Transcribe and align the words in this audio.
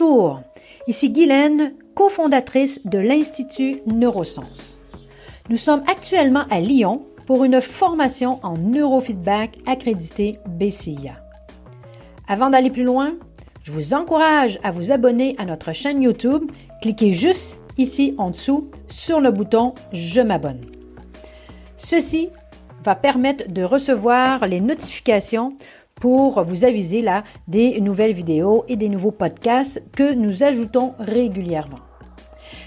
Bonjour, 0.00 0.42
ici 0.86 1.10
Guylaine, 1.10 1.72
cofondatrice 1.96 2.86
de 2.86 2.98
l'Institut 2.98 3.80
Neurosciences. 3.86 4.78
Nous 5.48 5.56
sommes 5.56 5.82
actuellement 5.88 6.44
à 6.50 6.60
Lyon 6.60 7.06
pour 7.26 7.42
une 7.44 7.60
formation 7.60 8.38
en 8.44 8.56
neurofeedback 8.56 9.58
accrédité 9.66 10.36
BCIA. 10.46 11.14
Avant 12.28 12.48
d'aller 12.50 12.70
plus 12.70 12.84
loin, 12.84 13.14
je 13.64 13.72
vous 13.72 13.92
encourage 13.92 14.60
à 14.62 14.70
vous 14.70 14.92
abonner 14.92 15.34
à 15.38 15.44
notre 15.44 15.72
chaîne 15.72 16.00
YouTube. 16.00 16.48
Cliquez 16.80 17.10
juste 17.10 17.58
ici 17.76 18.14
en 18.18 18.30
dessous 18.30 18.70
sur 18.88 19.20
le 19.20 19.32
bouton 19.32 19.74
Je 19.92 20.20
m'abonne. 20.20 20.60
Ceci 21.76 22.28
va 22.84 22.94
permettre 22.94 23.50
de 23.50 23.64
recevoir 23.64 24.46
les 24.46 24.60
notifications 24.60 25.54
pour 26.00 26.42
vous 26.42 26.64
aviser 26.64 27.02
là 27.02 27.24
des 27.46 27.80
nouvelles 27.80 28.12
vidéos 28.12 28.64
et 28.68 28.76
des 28.76 28.88
nouveaux 28.88 29.10
podcasts 29.10 29.82
que 29.92 30.12
nous 30.12 30.42
ajoutons 30.42 30.94
régulièrement. 30.98 31.78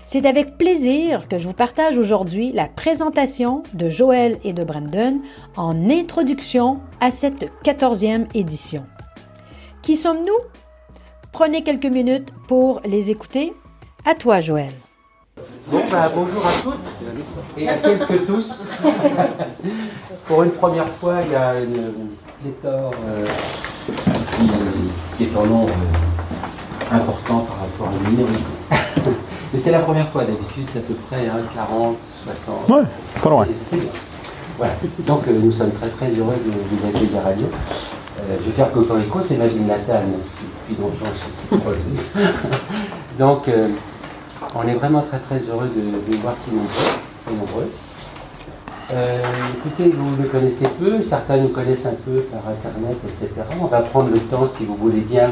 C'est 0.04 0.26
avec 0.26 0.58
plaisir 0.58 1.28
que 1.28 1.38
je 1.38 1.48
vous 1.48 1.54
partage 1.54 1.98
aujourd'hui 1.98 2.52
la 2.52 2.68
présentation 2.68 3.64
de 3.74 3.90
Joël 3.90 4.40
et 4.44 4.52
de 4.52 4.64
Brandon 4.64 5.22
en 5.56 5.90
introduction 5.90 6.80
à 7.00 7.12
cette 7.12 7.50
quatorzième 7.64 8.28
édition. 8.34 8.86
Qui 9.82 9.96
sommes-nous? 9.96 10.38
Prenez 11.32 11.64
quelques 11.64 11.86
minutes 11.86 12.34
pour 12.48 12.82
les 12.84 13.10
écouter. 13.10 13.54
À 14.06 14.14
toi, 14.16 14.42
Joël. 14.42 14.72
Bon, 15.68 15.82
bah, 15.90 16.12
bonjour 16.14 16.46
à 16.46 16.62
toutes 16.62 17.58
et 17.58 17.70
à 17.70 17.76
quelques 17.76 18.26
tous. 18.26 18.68
Pour 20.26 20.44
une 20.44 20.52
première 20.52 20.90
fois, 20.90 21.20
il 21.26 21.32
y 21.32 21.36
a 21.36 21.60
une 21.60 21.94
pléthore 22.42 22.94
euh, 23.08 23.26
qui, 25.18 25.24
est 25.24 25.36
en 25.36 25.46
nombre 25.46 25.70
euh, 25.70 26.96
important 26.96 27.40
par 27.40 27.60
rapport 27.60 27.88
à 27.88 28.04
la 28.04 28.10
minorité. 28.10 28.44
Mais 29.54 29.60
c'est 29.60 29.72
la 29.72 29.80
première 29.80 30.08
fois, 30.10 30.24
d'habitude, 30.24 30.68
c'est 30.72 30.80
à 30.80 30.82
peu 30.82 30.94
près 30.94 31.30
40, 31.56 31.98
60. 32.26 32.70
Ouais, 32.70 32.82
pas 33.22 33.30
loin. 33.30 33.46
Voilà. 34.58 34.74
Donc 35.00 35.28
euh, 35.28 35.40
nous 35.42 35.52
sommes 35.52 35.72
très 35.72 35.90
très 35.90 36.10
heureux 36.12 36.36
de 36.46 36.52
vous 36.52 36.88
accueillir 36.88 37.20
à 37.20 37.30
Radio. 37.30 37.48
je 38.40 38.46
vais 38.46 38.52
faire 38.52 38.72
Cocorico, 38.72 39.20
c'est 39.22 39.38
ma 39.38 39.48
ville 39.48 39.66
natale, 39.66 40.04
même 40.06 40.22
si 40.24 40.44
depuis 40.70 40.82
longtemps 40.82 41.12
je 41.14 41.58
suis. 41.58 41.68
Donc 43.20 43.50
on 44.56 44.68
est 44.68 44.74
vraiment 44.74 45.02
très 45.02 45.20
très 45.20 45.40
heureux 45.50 45.70
de, 45.76 45.82
vous 45.82 46.22
voir 46.22 46.36
si 46.36 46.52
nombreux 46.52 47.40
nombreux. 47.40 47.70
Euh, 48.94 49.22
écoutez, 49.56 49.90
vous 49.90 50.22
me 50.22 50.28
connaissez 50.28 50.66
peu, 50.80 51.02
certains 51.02 51.38
nous 51.38 51.48
connaissent 51.50 51.86
un 51.86 51.94
peu 51.94 52.22
par 52.32 52.42
internet, 52.50 52.98
etc. 53.06 53.30
On 53.62 53.66
va 53.66 53.80
prendre 53.82 54.10
le 54.10 54.20
temps, 54.20 54.46
si 54.46 54.66
vous 54.66 54.76
voulez 54.76 55.00
bien, 55.00 55.30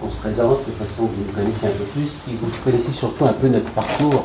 qu'on 0.00 0.10
se 0.10 0.16
présente 0.16 0.58
de 0.66 0.72
façon 0.72 1.06
que 1.06 1.12
vous 1.12 1.24
nous 1.28 1.32
connaissiez 1.32 1.68
un 1.68 1.72
peu 1.72 1.84
plus, 1.84 2.18
que 2.26 2.30
vous 2.40 2.50
connaissiez 2.64 2.92
surtout 2.92 3.26
un 3.26 3.32
peu 3.32 3.46
notre 3.46 3.70
parcours 3.70 4.24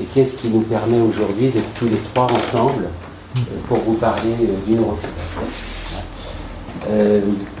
et 0.00 0.04
qu'est-ce 0.04 0.36
qui 0.36 0.48
nous 0.48 0.62
permet 0.62 1.00
aujourd'hui 1.00 1.50
d'être 1.50 1.72
tous 1.78 1.86
les 1.86 1.98
trois 2.12 2.24
ensemble 2.24 2.86
euh, 3.38 3.40
pour 3.68 3.78
vous 3.78 3.94
parler 3.94 4.34
euh, 4.42 4.66
du 4.66 4.74
neurofeedback. 4.74 5.14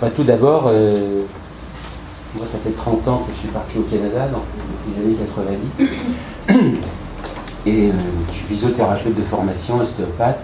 Bah, 0.00 0.10
tout 0.14 0.24
d'abord, 0.24 0.64
moi 0.64 0.72
ça 2.38 2.58
fait 2.64 2.76
30 2.76 3.08
ans 3.08 3.24
que 3.28 3.32
je 3.32 3.38
suis 3.40 3.48
parti 3.48 3.78
au 3.78 3.82
Canada, 3.82 4.26
donc 4.28 4.42
depuis 4.56 5.00
les 5.00 5.06
années 5.06 5.16
90. 6.48 6.96
Et 7.66 7.90
je 8.28 8.32
suis 8.32 8.44
physiothérapeute 8.46 9.16
de 9.16 9.22
formation, 9.22 9.80
ostéopathe. 9.80 10.40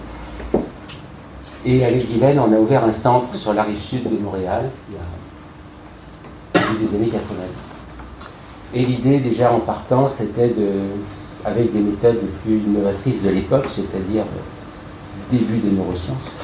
Et 1.65 1.85
avec 1.85 2.11
Guylaine, 2.11 2.39
on 2.39 2.51
a 2.51 2.57
ouvert 2.57 2.83
un 2.83 2.91
centre 2.91 3.33
sur 3.35 3.53
la 3.53 3.63
rive 3.63 3.79
sud 3.79 4.03
de 4.03 4.21
Montréal, 4.21 4.69
il 4.89 4.95
y 4.95 4.97
a 4.97 6.89
des 6.89 6.95
années 6.95 7.07
90. 7.07 7.19
Et 8.73 8.85
l'idée, 8.85 9.19
déjà 9.19 9.53
en 9.53 9.59
partant, 9.59 10.09
c'était 10.09 10.49
de, 10.49 10.71
avec 11.45 11.71
des 11.71 11.79
méthodes 11.79 12.19
les 12.21 12.27
plus 12.43 12.57
innovatrices 12.67 13.23
de 13.23 13.29
l'époque, 13.29 13.67
c'est-à-dire 13.69 14.25
début 15.31 15.57
des 15.57 15.71
neurosciences, 15.71 16.35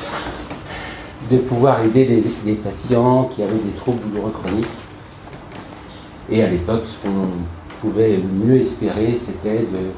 de 1.30 1.38
pouvoir 1.38 1.82
aider 1.84 2.24
les, 2.46 2.54
patients 2.54 3.30
qui 3.36 3.44
avaient 3.44 3.52
des 3.52 3.76
troubles 3.78 4.00
douloureux 4.10 4.32
chroniques. 4.32 4.66
Et 6.32 6.44
à 6.44 6.50
l'époque, 6.50 6.84
ce 6.88 6.98
qu'on 7.06 7.28
pouvait 7.82 8.20
mieux 8.46 8.62
espérer, 8.62 9.14
c'était 9.16 9.60
de 9.60 9.92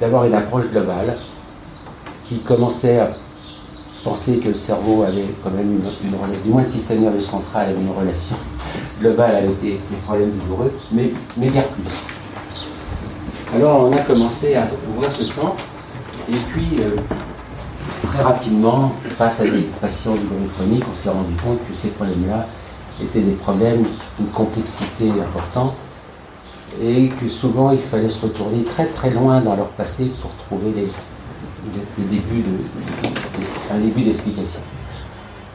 d'avoir 0.00 0.24
une 0.24 0.34
approche 0.34 0.66
globale 0.70 1.16
qui 2.28 2.42
commençait 2.42 2.98
à 3.00 3.08
penser 4.04 4.38
que 4.38 4.48
le 4.48 4.54
cerveau 4.54 5.02
avait 5.02 5.26
quand 5.42 5.50
même 5.50 5.78
une, 5.78 6.14
relation, 6.14 6.42
du 6.44 6.50
moins 6.50 6.62
le 6.62 6.68
système 6.68 7.00
nerveux 7.00 7.20
central 7.20 7.70
avait 7.70 7.80
une 7.80 7.90
relation 7.90 8.36
globale 9.00 9.36
avec 9.36 9.60
des, 9.62 9.80
problèmes 10.04 10.30
douloureux, 10.30 10.72
mais, 10.92 11.10
mais 11.36 11.48
bien 11.48 11.62
plus. 11.62 13.56
Alors 13.56 13.88
on 13.88 13.92
a 13.92 14.00
commencé 14.00 14.56
à 14.56 14.66
ouvrir 14.90 15.10
ce 15.10 15.24
centre, 15.24 15.56
et 16.28 16.36
puis 16.52 16.80
euh, 16.80 16.96
très 18.02 18.22
rapidement, 18.22 18.92
face 19.16 19.40
à 19.40 19.44
des 19.44 19.62
patients 19.80 20.14
douloureux 20.14 20.50
chroniques, 20.56 20.84
on 20.90 20.94
s'est 20.94 21.10
rendu 21.10 21.34
compte 21.36 21.58
que 21.66 21.74
ces 21.74 21.88
problèmes-là 21.88 22.44
étaient 23.00 23.22
des 23.22 23.36
problèmes 23.36 23.84
d'une 24.18 24.30
complexité 24.30 25.10
importante 25.10 25.74
et 26.82 27.08
que 27.08 27.28
souvent 27.28 27.70
il 27.70 27.78
fallait 27.78 28.08
se 28.08 28.20
retourner 28.20 28.64
très 28.64 28.86
très 28.86 29.10
loin 29.10 29.40
dans 29.40 29.56
leur 29.56 29.68
passé 29.68 30.10
pour 30.20 30.30
trouver 30.34 30.72
les, 30.74 30.88
début 32.04 32.44
un 33.72 33.78
début 33.78 34.02
d'explication. 34.02 34.60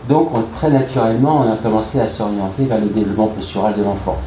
Donc 0.07 0.30
très 0.56 0.72
naturellement, 0.72 1.46
on 1.46 1.52
a 1.52 1.57
commencé 1.57 2.00
à 2.00 2.07
s'orienter 2.07 2.66
vers 2.66 2.80
le 2.80 2.88
développement 2.88 3.28
postural 3.28 3.75
de 3.75 3.84
l'enfant. 3.84 4.18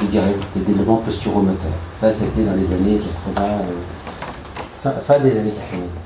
Je 0.00 0.06
dirais 0.06 0.34
le 0.54 0.62
développement 0.62 0.96
posturomoteur. 0.96 1.72
Ça, 1.98 2.12
c'était 2.12 2.44
dans 2.44 2.54
les 2.54 2.70
années 2.70 3.00
80, 3.34 3.48
euh, 4.84 4.90
fin, 5.00 5.18
des 5.20 5.38
années 5.38 5.52
90. 5.52 6.05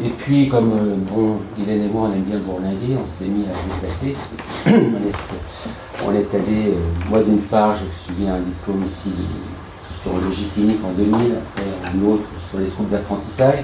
Et 0.00 0.08
puis, 0.08 0.48
comme 0.48 0.72
euh, 0.72 1.62
Hélène 1.62 1.84
et 1.84 1.88
moi, 1.88 2.08
on 2.08 2.14
aime 2.14 2.22
bien 2.22 2.36
le 2.36 2.42
bourlinguer, 2.42 2.96
on 2.96 3.06
s'est 3.06 3.28
mis 3.28 3.44
à 3.44 3.52
déplacer. 3.52 4.16
On 6.04 6.12
est 6.12 6.34
allé, 6.34 6.70
euh, 6.70 7.10
moi 7.10 7.20
d'une 7.22 7.42
part, 7.42 7.74
j'ai 7.74 7.86
suivi 8.02 8.28
un 8.28 8.40
diplôme 8.40 8.82
ici 8.84 9.10
de 9.10 9.86
posturologie 9.86 10.48
clinique 10.52 10.80
en 10.84 10.90
2000, 10.90 11.12
après 11.36 11.62
un 11.84 12.08
autre 12.08 12.24
sur 12.50 12.58
les 12.58 12.66
troubles 12.66 12.90
d'apprentissage. 12.90 13.58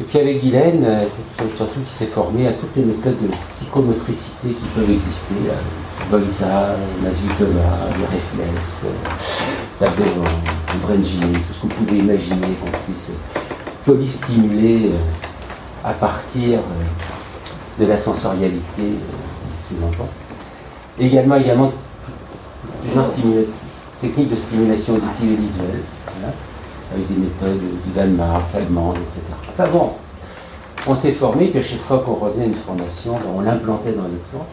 Et 0.00 0.04
puis 0.04 0.18
avec 0.18 0.40
Guylaine, 0.40 0.82
euh, 0.84 1.04
c'est 1.08 1.56
surtout 1.56 1.80
qui 1.80 1.92
s'est 1.92 2.06
formé 2.06 2.48
à 2.48 2.52
toutes 2.52 2.74
les 2.76 2.84
méthodes 2.84 3.20
de 3.20 3.28
psychomotricité 3.50 4.48
qui 4.48 4.66
peuvent 4.74 4.90
exister, 4.90 5.34
Volta, 6.10 6.76
Nasutoma, 7.04 7.90
les 7.98 8.06
réflexes, 8.06 8.84
la 9.80 9.88
le 9.88 10.78
brain 10.80 10.94
tout 10.94 11.52
ce 11.52 11.60
que 11.60 11.62
vous 11.62 11.84
pouvez 11.84 11.98
imaginer 11.98 12.56
qu'on 12.60 12.70
puisse 12.90 13.10
polystimuler 13.84 14.92
à 15.84 15.92
partir 15.92 16.60
de 17.78 17.86
la 17.86 17.96
sensorialité 17.96 18.82
de 18.82 19.58
ces 19.58 19.82
enfants. 19.84 20.08
Également, 20.98 21.36
également 21.36 21.72
plusieurs 22.82 23.10
techniques 24.00 24.30
de 24.30 24.36
stimulation 24.36 24.94
auditive 24.94 25.32
et 25.32 25.36
visuelle, 25.36 25.80
avec 26.92 27.08
des 27.08 27.20
méthodes 27.20 27.60
du 27.84 27.90
Danemark, 27.94 28.42
allemande, 28.54 28.96
etc. 28.96 29.22
Enfin 29.48 29.68
bon, 29.70 29.92
on 30.86 30.94
s'est 30.94 31.12
formé, 31.12 31.46
puis 31.46 31.60
à 31.60 31.62
chaque 31.62 31.82
fois 31.82 32.00
qu'on 32.00 32.14
revenait 32.14 32.44
à 32.44 32.48
une 32.48 32.54
formation, 32.54 33.12
ben, 33.12 33.30
on 33.34 33.40
l'implantait 33.40 33.92
dans 33.92 34.02
notre 34.02 34.26
centre. 34.26 34.44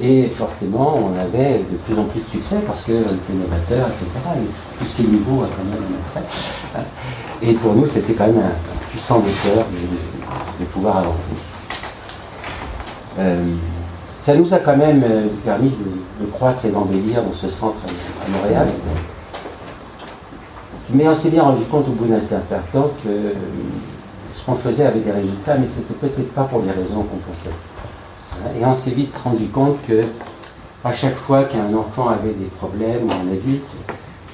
Et 0.00 0.28
forcément, 0.28 0.98
on 0.98 1.18
avait 1.18 1.58
de 1.58 1.76
plus 1.84 1.96
en 1.98 2.04
plus 2.04 2.20
de 2.20 2.28
succès 2.28 2.56
parce 2.66 2.82
que 2.82 2.92
était 2.92 3.32
novateur, 3.32 3.86
etc. 3.88 4.06
Et 4.36 4.78
tout 4.78 4.84
ce 4.84 4.96
qui 4.96 5.02
est 5.02 5.12
nouveau 5.12 5.44
a 5.44 5.46
quand 5.46 5.64
même 5.64 5.78
un 5.78 6.20
attrait. 6.20 6.84
Et 7.42 7.52
pour 7.52 7.74
nous, 7.74 7.86
c'était 7.86 8.14
quand 8.14 8.26
même 8.26 8.38
un, 8.38 8.88
puissant 8.90 9.18
moteur 9.18 9.64
de, 10.60 10.64
pouvoir 10.66 10.98
avancer. 10.98 11.30
Euh, 13.18 13.44
ça 14.20 14.34
nous 14.34 14.52
a 14.54 14.58
quand 14.58 14.76
même 14.76 15.02
euh, 15.04 15.26
permis 15.44 15.70
de, 15.70 16.26
croître 16.26 16.64
et 16.64 16.70
d'embellir 16.70 17.22
dans 17.22 17.32
ce 17.32 17.48
centre 17.48 17.76
à 18.24 18.30
Montréal. 18.30 18.66
Mais 20.90 21.08
on 21.08 21.14
s'est 21.14 21.30
bien 21.30 21.42
rendu 21.42 21.64
compte 21.64 21.88
au 21.88 21.92
bout 21.92 22.06
d'un 22.06 22.20
certain 22.20 22.60
temps 22.72 22.90
que 23.02 23.08
euh, 23.08 23.32
ce 24.32 24.44
qu'on 24.44 24.54
faisait 24.54 24.86
avait 24.86 25.00
des 25.00 25.12
résultats, 25.12 25.56
mais 25.58 25.66
c'était 25.66 25.94
peut-être 25.94 26.32
pas 26.32 26.44
pour 26.44 26.62
les 26.62 26.70
raisons 26.70 27.02
qu'on 27.02 27.16
pensait. 27.18 27.50
Et 28.58 28.64
on 28.64 28.74
s'est 28.74 28.90
vite 28.90 29.16
rendu 29.16 29.46
compte 29.46 29.78
que 29.86 30.02
à 30.84 30.92
chaque 30.92 31.16
fois 31.16 31.44
qu'un 31.44 31.72
enfant 31.74 32.08
avait 32.08 32.34
des 32.34 32.44
problèmes, 32.44 33.04
ou 33.06 33.10
un 33.10 33.32
adulte, 33.32 33.64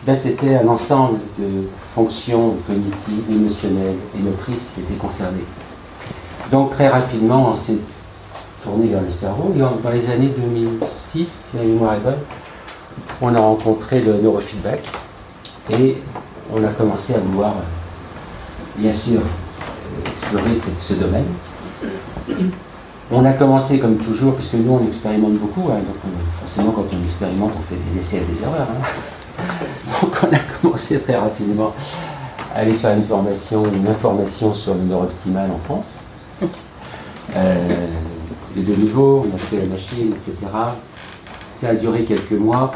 ben, 0.04 0.16
c'était 0.16 0.56
un 0.56 0.66
ensemble 0.66 1.18
de 1.38 1.68
fonctions 1.94 2.56
cognitives, 2.66 3.30
émotionnelles 3.30 3.96
et 4.16 4.18
motrices 4.18 4.70
qui 4.74 4.80
étaient 4.80 4.94
concernées. 4.94 5.44
Donc 6.50 6.70
très 6.70 6.88
rapidement, 6.88 7.50
on 7.52 7.56
s'est 7.56 7.78
tourné 8.64 8.88
vers 8.88 9.02
le 9.02 9.10
cerveau. 9.10 9.52
Et 9.54 9.58
dans 9.58 9.90
les 9.90 10.10
années 10.10 10.32
2006, 10.36 11.48
la 11.54 11.62
mémoire 11.62 11.94
est 11.94 12.00
bonne, 12.00 12.18
on 13.20 13.34
a 13.34 13.38
rencontré 13.38 14.00
le 14.00 14.14
neurofeedback 14.14 14.80
et 15.70 15.96
on 16.52 16.64
a 16.64 16.68
commencé 16.68 17.14
à 17.14 17.18
vouloir, 17.18 17.54
bien 18.76 18.92
sûr, 18.92 19.20
explorer 20.10 20.54
ce, 20.54 20.94
domaine. 20.94 21.26
On 23.12 23.24
a 23.24 23.32
commencé 23.32 23.78
comme 23.78 23.96
toujours, 23.96 24.34
puisque 24.34 24.54
nous 24.54 24.72
on 24.72 24.86
expérimente 24.86 25.34
beaucoup, 25.34 25.68
hein, 25.70 25.78
donc 25.78 25.96
forcément 26.40 26.70
quand 26.70 26.86
on 26.92 27.04
expérimente 27.04 27.52
on 27.58 27.62
fait 27.62 27.80
des 27.90 27.98
essais 27.98 28.18
et 28.18 28.32
des 28.32 28.42
erreurs. 28.42 28.68
Hein. 28.70 29.42
Donc 30.02 30.12
on 30.22 30.34
a 30.34 30.38
commencé 30.60 30.98
très 31.00 31.16
rapidement 31.16 31.72
à 32.54 32.58
aller 32.60 32.72
faire 32.72 32.94
une 32.96 33.02
formation, 33.02 33.64
une 33.64 33.88
information 33.88 34.52
sur 34.54 34.74
le 34.74 34.82
nord 34.82 35.02
optimal 35.02 35.50
en 35.50 35.58
France. 35.58 35.96
Euh, 37.36 37.86
les 38.56 38.62
deux 38.62 38.74
niveaux, 38.74 39.26
on 39.30 39.34
a 39.34 39.38
fait 39.38 39.58
la 39.58 39.66
machine, 39.66 40.12
etc. 40.12 40.34
Ça 41.54 41.70
a 41.70 41.74
duré 41.74 42.04
quelques 42.04 42.32
mois, 42.32 42.72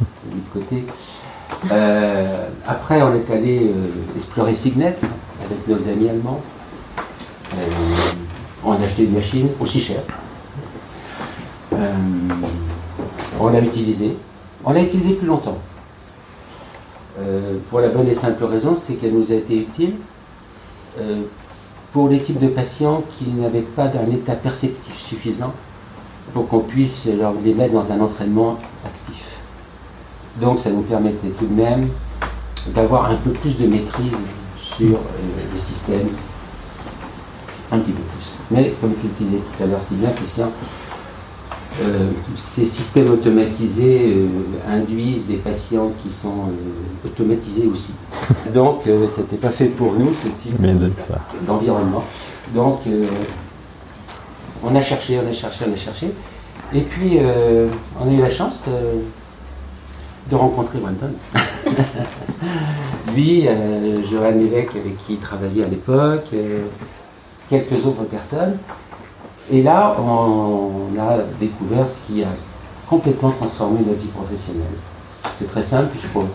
de 0.00 0.34
l'autre 0.34 0.52
côté. 0.52 0.84
Euh, 1.70 2.48
après, 2.66 3.02
on 3.02 3.14
est 3.14 3.30
allé 3.30 3.68
euh, 3.68 4.16
explorer 4.16 4.54
Signet 4.54 4.96
avec 5.44 5.68
nos 5.68 5.88
amis 5.88 6.08
allemands. 6.08 6.40
Euh, 8.66 8.70
on 8.70 8.72
a 8.72 8.84
acheté 8.84 9.04
une 9.04 9.14
machine 9.14 9.48
aussi 9.60 9.80
chère. 9.80 10.02
on 13.40 13.48
l'a 13.48 13.60
utilisée. 13.60 14.16
On 14.64 14.72
l'a 14.72 14.82
utilisée 14.82 15.14
plus 15.14 15.26
longtemps. 15.26 15.58
pour 17.70 17.80
la 17.80 17.88
bonne 17.88 18.08
et 18.08 18.14
simple 18.14 18.44
raison, 18.44 18.76
c'est 18.76 18.94
qu'elle 18.94 19.14
nous 19.14 19.30
a 19.30 19.34
été 19.36 19.56
utile 19.58 19.92
pour 21.92 22.08
les 22.08 22.20
types 22.20 22.40
de 22.40 22.48
patients 22.48 23.02
qui 23.16 23.30
n'avaient 23.30 23.60
pas 23.60 23.88
d'un 23.88 24.10
état 24.10 24.34
perceptif 24.34 24.98
suffisant 24.98 25.52
pour 26.34 26.48
qu'on 26.48 26.60
puisse 26.60 27.08
les 27.44 27.54
mettre 27.54 27.72
dans 27.72 27.92
un 27.92 28.00
entraînement 28.00 28.58
actif. 28.84 29.24
Donc 30.40 30.58
ça 30.58 30.70
nous 30.70 30.82
permettait 30.82 31.28
tout 31.28 31.46
de 31.46 31.54
même 31.54 31.88
d'avoir 32.74 33.10
un 33.10 33.16
peu 33.16 33.32
plus 33.32 33.58
de 33.58 33.66
maîtrise 33.66 34.18
sur 34.58 34.96
euh, 34.96 35.52
le 35.52 35.58
système, 35.58 36.08
un 37.72 37.78
petit 37.78 37.92
peu 37.92 38.02
plus. 38.02 38.32
Mais 38.50 38.72
comme 38.80 38.94
tu 39.00 39.06
le 39.08 39.26
disais 39.26 39.42
tout 39.42 39.62
à 39.62 39.66
l'heure 39.66 39.82
si 39.82 39.94
bien, 39.94 40.10
Christian, 40.10 40.50
euh, 41.82 42.10
ces 42.36 42.64
systèmes 42.64 43.10
automatisés 43.10 44.14
euh, 44.16 44.28
induisent 44.72 45.26
des 45.26 45.36
patients 45.36 45.92
qui 46.02 46.10
sont 46.10 46.50
automatisés 47.04 47.66
aussi. 47.66 47.92
Donc, 48.54 48.82
ce 48.84 49.20
n'était 49.20 49.36
pas 49.36 49.50
fait 49.50 49.66
pour 49.66 49.92
nous, 49.92 50.10
ce 50.14 50.28
type 50.28 50.56
d'environnement. 51.46 52.04
Donc, 52.54 52.80
on 54.64 54.74
a 54.74 54.80
cherché, 54.82 55.18
on 55.22 55.28
a 55.28 55.34
cherché, 55.34 55.64
on 55.68 55.74
a 55.74 55.76
cherché. 55.76 56.12
Et 56.74 56.80
puis, 56.80 57.18
on 58.00 58.08
a 58.08 58.12
eu 58.12 58.20
la 58.20 58.30
chance 58.30 58.64
de 60.30 60.34
rencontrer 60.36 60.78
Brandon. 60.78 61.12
Lui, 63.14 63.46
euh, 63.46 64.02
Johan 64.02 64.32
Lévesque 64.32 64.76
avec 64.76 64.96
qui 64.98 65.14
il 65.14 65.18
travaillait 65.18 65.64
à 65.64 65.68
l'époque, 65.68 66.26
euh, 66.34 66.64
quelques 67.48 67.84
autres 67.86 68.04
personnes. 68.04 68.56
Et 69.50 69.62
là, 69.62 69.96
on, 70.00 70.98
a 70.98 71.18
découvert 71.38 71.88
ce 71.88 72.00
qui 72.06 72.22
a 72.22 72.28
complètement 72.88 73.30
transformé 73.30 73.80
notre 73.86 74.00
vie 74.00 74.08
professionnelle. 74.08 74.64
C'est 75.36 75.48
très 75.48 75.62
simple, 75.62 75.88
puisqu'on 75.88 76.26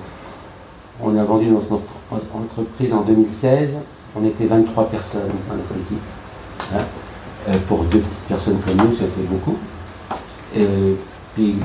on 1.04 1.18
a 1.18 1.24
vendu 1.24 1.48
notre, 1.48 1.82
entreprise 2.34 2.94
en 2.94 3.02
2016. 3.02 3.78
On 4.16 4.26
était 4.26 4.46
23 4.46 4.86
personnes 4.86 5.32
dans 5.50 5.56
notre 5.56 5.72
équipe. 5.72 6.04
Hein. 6.74 6.82
Euh, 7.50 7.54
pour 7.68 7.84
deux 7.86 8.00
petites 8.00 8.28
personnes 8.28 8.62
comme 8.62 8.78
nous, 8.88 8.94
c'était 8.94 9.28
beaucoup. 9.28 9.58
Et 10.56 10.68
puis 11.34 11.56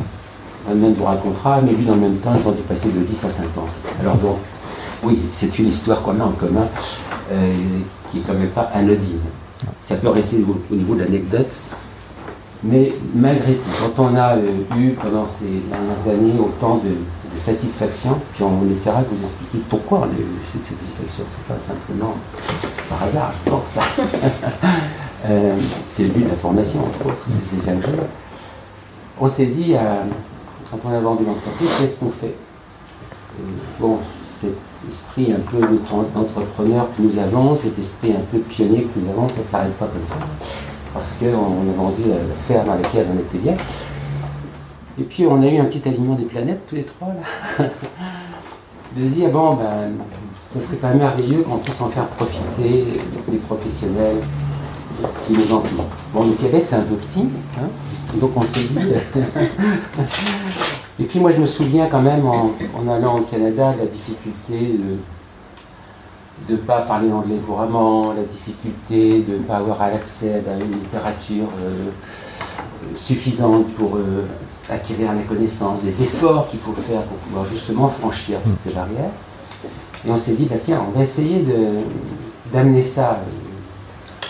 un 0.69 0.75
vous 0.75 1.05
racontera, 1.05 1.61
mais 1.61 1.73
lui, 1.73 1.85
dans 1.85 1.95
le 1.95 2.01
même 2.01 2.19
temps, 2.19 2.35
ils 2.35 2.49
ont 2.49 2.53
dû 2.53 2.63
passer 2.63 2.89
de 2.89 3.01
10 3.01 3.25
à 3.25 3.31
50. 3.31 3.69
Alors 4.01 4.17
bon, 4.17 4.37
oui, 5.03 5.21
c'est 5.33 5.57
une 5.59 5.69
histoire 5.69 6.03
qu'on 6.03 6.19
a 6.21 6.25
en 6.25 6.33
commun, 6.33 6.67
euh, 7.31 7.53
qui 8.11 8.19
est 8.19 8.23
quand 8.27 8.35
même 8.35 8.49
pas 8.49 8.71
anodine. 8.75 9.21
Ça 9.85 9.97
peut 9.97 10.09
rester 10.09 10.45
au, 10.71 10.75
niveau 10.75 10.95
de 10.95 11.01
l'anecdote, 11.01 11.51
mais 12.63 12.93
malgré 13.15 13.55
tout, 13.55 13.93
quand 13.97 14.11
on 14.11 14.17
a 14.17 14.37
euh, 14.37 14.79
eu 14.79 14.91
pendant 14.91 15.27
ces 15.27 15.63
dernières 15.71 16.09
années 16.09 16.35
autant 16.39 16.77
de, 16.77 16.91
satisfaction, 17.37 18.19
puis 18.33 18.45
on, 18.45 18.67
essaiera 18.71 19.03
de 19.03 19.09
vous 19.09 19.23
expliquer 19.23 19.59
pourquoi 19.69 19.99
on 19.99 20.05
a 20.05 20.07
eu 20.07 20.27
cette 20.51 20.65
satisfaction, 20.65 21.25
c'est 21.29 21.45
pas 21.45 21.61
simplement 21.61 22.15
par 22.89 23.03
hasard, 23.03 23.35
je 23.45 23.51
pense. 23.51 23.77
euh, 25.27 25.55
c'est 25.93 26.05
le 26.05 26.09
but 26.09 26.25
de 26.25 26.29
la 26.31 26.37
formation, 26.37 26.81
entre 26.81 27.05
autres, 27.07 27.27
de 27.29 27.47
ces 27.47 27.73
jours. 27.73 28.07
On 29.21 29.29
s'est 29.29 29.47
dit, 29.47 29.75
euh, 29.75 30.05
quand 30.71 30.79
on 30.83 30.95
a 30.95 31.01
vendu 31.01 31.25
l'entreprise, 31.27 31.77
qu'est-ce 31.79 31.97
qu'on 31.97 32.11
fait? 32.11 32.35
Bon, 33.79 33.99
cet 34.41 34.53
esprit 34.91 35.33
un 35.33 35.41
peu 35.41 35.61
d'entrepreneur 36.15 36.89
que 36.97 37.03
nous 37.03 37.19
avons, 37.19 37.57
cet 37.57 37.79
esprit 37.79 38.13
un 38.13 38.25
peu 38.31 38.39
pionnier 38.39 38.83
que 38.83 39.01
nous 39.01 39.11
avons, 39.11 39.29
ça 39.29 39.41
ne 39.41 39.45
s'arrête 39.45 39.75
pas 39.75 39.87
comme 39.87 40.07
ça. 40.07 40.17
Parce 40.93 41.17
qu'on 41.17 41.27
a 41.27 41.77
vendu 41.77 42.03
la, 42.09 42.17
ferme 42.47 42.71
à 42.71 42.77
laquelle 42.77 43.07
on 43.15 43.19
était 43.19 43.39
bien. 43.39 43.55
Et 44.99 45.03
puis 45.03 45.27
on 45.27 45.43
a 45.43 45.47
eu 45.47 45.59
un 45.59 45.65
petit 45.65 45.87
alignement 45.87 46.15
des 46.15 46.25
planètes, 46.25 46.67
tous 46.69 46.77
les 46.77 46.85
trois, 46.85 47.09
là. 47.09 47.65
de 48.97 49.07
dire, 49.09 49.29
bon, 49.29 49.55
ben, 49.55 49.93
ça 50.53 50.61
serait 50.61 50.79
quand 50.79 50.89
même 50.89 50.99
merveilleux 50.99 51.43
qu'on 51.43 51.59
puisse 51.59 51.81
en 51.81 51.89
faire 51.89 52.07
profiter 52.07 52.87
des 53.29 53.39
professionnels 53.39 54.17
qui 55.27 55.35
nous 55.35 55.55
entourent. 55.55 55.87
Bon, 56.15 56.25
le 56.25 56.33
Québec, 56.33 56.63
c'est 56.65 56.77
un 56.77 56.83
peu 56.83 56.95
petit, 56.95 57.27
hein, 57.59 57.69
donc 58.15 58.31
on 58.37 58.41
s'est 58.41 58.61
dit. 58.61 58.79
Et 60.99 61.05
puis 61.05 61.21
moi 61.21 61.31
je 61.31 61.39
me 61.39 61.47
souviens 61.47 61.89
quand 61.91 62.01
même 62.01 62.27
en, 62.27 62.53
allant 62.91 63.19
au 63.19 63.23
Canada 63.23 63.73
de 63.73 63.81
la 63.81 63.87
difficulté 63.87 64.79
de 66.49 66.53
ne 66.53 66.57
pas 66.57 66.83
parler 66.83 67.11
anglais 67.13 67.37
couramment, 67.47 68.13
la 68.13 68.23
difficulté 68.23 69.23
de 69.23 69.35
ne 69.35 69.43
pas 69.43 69.57
avoir 69.57 69.83
accès 69.83 70.35
à 70.35 70.55
une 70.55 70.73
littérature 70.73 71.49
euh, 71.63 71.91
suffisante 72.95 73.67
pour 73.75 73.97
euh, 73.97 74.27
acquérir 74.71 75.13
la 75.13 75.23
connaissance, 75.23 75.81
des 75.83 76.03
efforts 76.03 76.49
qu'il 76.49 76.61
faut 76.61 76.73
faire 76.73 77.03
pour 77.03 77.17
pouvoir 77.19 77.45
justement 77.45 77.89
franchir 77.89 78.39
toutes 78.45 78.59
ces 78.59 78.71
barrières. 78.71 79.11
Et 80.07 80.11
on 80.11 80.17
s'est 80.17 80.35
dit, 80.35 80.45
bah 80.45 80.57
tiens, 80.61 80.83
on 80.87 80.97
va 80.97 81.03
essayer 81.03 81.45
d'amener 82.53 82.83
ça 82.83 83.21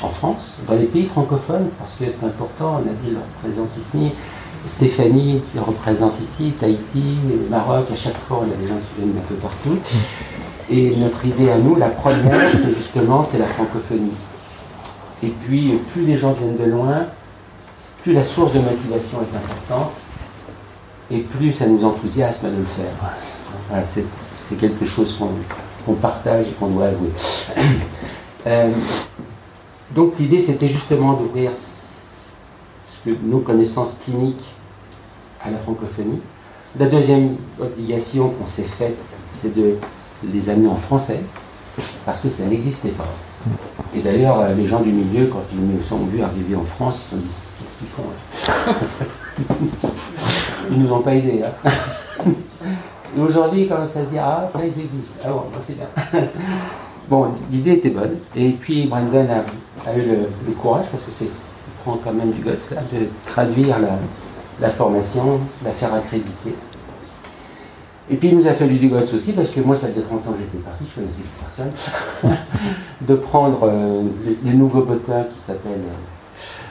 en 0.03 0.09
France, 0.09 0.61
dans 0.69 0.75
les 0.75 0.85
pays 0.85 1.07
francophones, 1.07 1.69
parce 1.79 1.95
que 1.95 2.05
c'est 2.05 2.27
important, 2.27 2.81
on 2.83 2.89
a 2.89 2.93
dit, 3.03 3.11
le 3.11 3.19
représente 3.19 3.71
ici, 3.81 4.13
Stéphanie 4.67 5.43
représente 5.57 6.21
ici, 6.21 6.53
Tahiti, 6.59 7.17
Maroc, 7.51 7.87
à 7.93 7.97
chaque 7.97 8.17
fois 8.17 8.41
on 8.41 8.53
a 8.53 8.57
des 8.57 8.69
gens 8.69 8.75
qui 8.75 9.01
viennent 9.01 9.15
d'un 9.15 9.21
peu 9.21 9.35
partout. 9.37 9.79
Et 10.69 10.95
notre 10.97 11.25
idée 11.25 11.51
à 11.51 11.59
nous, 11.59 11.77
la 11.77 11.89
première, 11.89 12.51
c'est 12.51 12.77
justement, 12.77 13.25
c'est 13.31 13.39
la 13.39 13.47
francophonie. 13.47 14.13
Et 15.23 15.29
puis, 15.29 15.79
plus 15.93 16.05
les 16.05 16.17
gens 16.17 16.33
viennent 16.33 16.57
de 16.57 16.71
loin, 16.71 17.07
plus 18.03 18.13
la 18.13 18.25
source 18.25 18.53
de 18.53 18.59
motivation 18.59 19.19
est 19.21 19.37
importante, 19.37 19.93
et 21.11 21.19
plus 21.21 21.53
ça 21.53 21.67
nous 21.67 21.85
enthousiasme 21.85 22.51
de 22.51 22.57
le 22.57 22.65
faire. 22.65 23.87
c'est 23.87 24.59
quelque 24.59 24.85
chose 24.85 25.17
qu'on 25.85 25.95
partage 25.97 26.47
et 26.49 26.53
qu'on 26.59 26.71
doit 26.75 26.87
avouer. 26.87 27.11
Euh, 28.49 28.71
donc 29.93 30.21
l'idée, 30.21 30.39
c'était 30.39 30.69
justement 30.69 31.15
d'ouvrir 31.15 31.51
nos 33.25 33.39
connaissances 33.39 33.97
cliniques 34.05 34.45
à 35.45 35.51
la 35.51 35.59
francophonie. 35.59 36.21
La 36.79 36.87
deuxième 36.87 37.37
obligation 37.61 38.29
qu'on 38.31 38.47
s'est 38.47 38.63
faite, 38.63 38.99
c'est 39.33 39.55
de 39.55 39.77
les 40.25 40.49
amener 40.49 40.69
en 40.69 40.77
français, 40.77 41.21
parce 42.05 42.21
que 42.21 42.29
ça 42.29 42.45
n'existait 42.45 42.91
pas. 42.91 43.09
Et 43.95 44.01
d'ailleurs, 44.01 44.41
euh, 44.41 44.55
les 44.55 44.67
gens 44.67 44.81
du 44.81 44.91
milieu, 44.91 45.27
quand 45.27 45.43
ils 45.53 45.61
nous 45.61 45.83
sont 45.83 45.99
vus 46.07 46.23
arriver 46.23 46.57
en 46.57 46.65
France, 46.65 47.01
ils 47.01 47.05
se 47.05 47.11
sont 47.11 47.17
dit 47.17 47.31
qu'est-ce 47.59 47.79
qu'ils 47.79 47.89
font 47.89 48.03
Ils 50.71 50.83
nous 50.83 50.93
ont 50.93 51.01
pas 51.01 51.15
aidés. 51.15 51.43
Hein. 51.45 51.71
Et 53.17 53.21
aujourd'hui, 53.21 53.69
quand 53.69 53.87
ça 53.87 54.05
se 54.05 54.11
dit 54.11 54.19
ah, 54.19 54.51
ça, 54.53 54.61
ils 54.63 54.67
existent. 54.67 55.21
Ah 55.25 55.31
c'est 55.65 55.77
bien. 55.77 55.89
Bon, 57.09 57.29
l'idée 57.53 57.75
était 57.75 57.91
bonne. 57.91 58.17
Et 58.35 58.51
puis 58.51 58.87
Brandon 58.87 59.27
a, 59.87 59.97
eu 59.97 60.03
le, 60.03 60.53
courage, 60.61 60.87
parce 60.91 61.05
que 61.05 61.13
c'est 61.13 61.29
prend 61.85 61.99
quand 62.03 62.13
même 62.13 62.33
du 62.33 62.43
guts, 62.43 62.75
là, 62.75 62.83
de 62.93 63.07
traduire 63.25 63.79
la, 63.79 63.91
formation, 64.71 65.41
la 65.65 65.71
faire 65.71 65.93
accréditer. 65.95 66.55
Et 68.09 68.15
puis 68.15 68.29
il 68.29 68.37
nous 68.37 68.47
a 68.47 68.55
fallu 68.55 68.77
du 68.77 68.89
guts 68.89 69.15
aussi, 69.15 69.33
parce 69.33 69.51
que 69.51 69.61
moi 69.61 69.75
ça 69.75 69.89
faisait 69.89 70.03
30 70.03 70.29
ans 70.29 70.33
que 70.33 70.39
j'étais 70.39 70.65
parti, 70.65 70.85
je 70.89 70.95
connaissais 71.01 71.23
personne, 71.41 72.37
de 73.01 73.15
prendre 73.17 73.59
euh, 73.65 74.03
les, 74.45 74.53
nouveaux 74.53 74.83
bottins 74.83 75.25
qui 75.35 75.41
s'appellent 75.41 75.73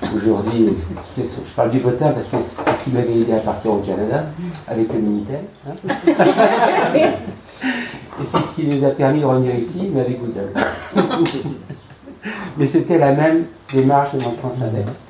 euh, 0.04 0.08
aujourd'hui, 0.15 0.70
je 1.18 1.54
parle 1.56 1.72
du 1.72 1.80
botin 1.80 2.12
parce 2.12 2.27
que 2.27 2.38
c'est 2.42 2.72
ce 2.72 2.84
qui 2.86 2.92
m'avait 2.92 3.18
aidé 3.18 3.34
à 3.34 3.39
partir 3.39 3.72
au 3.72 3.80
Canada 3.80 4.24
avec 4.68 4.94
le 4.94 5.00
Minitel. 5.00 5.42
Hein. 5.68 5.74
Et 8.22 8.24
c'est 8.24 8.38
ce 8.38 8.56
qui 8.56 8.68
nous 8.68 8.86
a 8.86 8.92
permis 8.92 9.20
de 9.20 9.25
revenir 9.25 9.56
ici, 9.56 9.89
mais 9.94 10.01
avec 10.01 10.20
Google. 10.22 10.51
mais 12.58 12.65
c'était 12.65 12.98
la 12.98 13.12
même 13.12 13.44
démarche 13.74 14.12
dans 14.13 14.32
le 14.32 14.38
sens 14.38 14.62
inverse. 14.62 15.06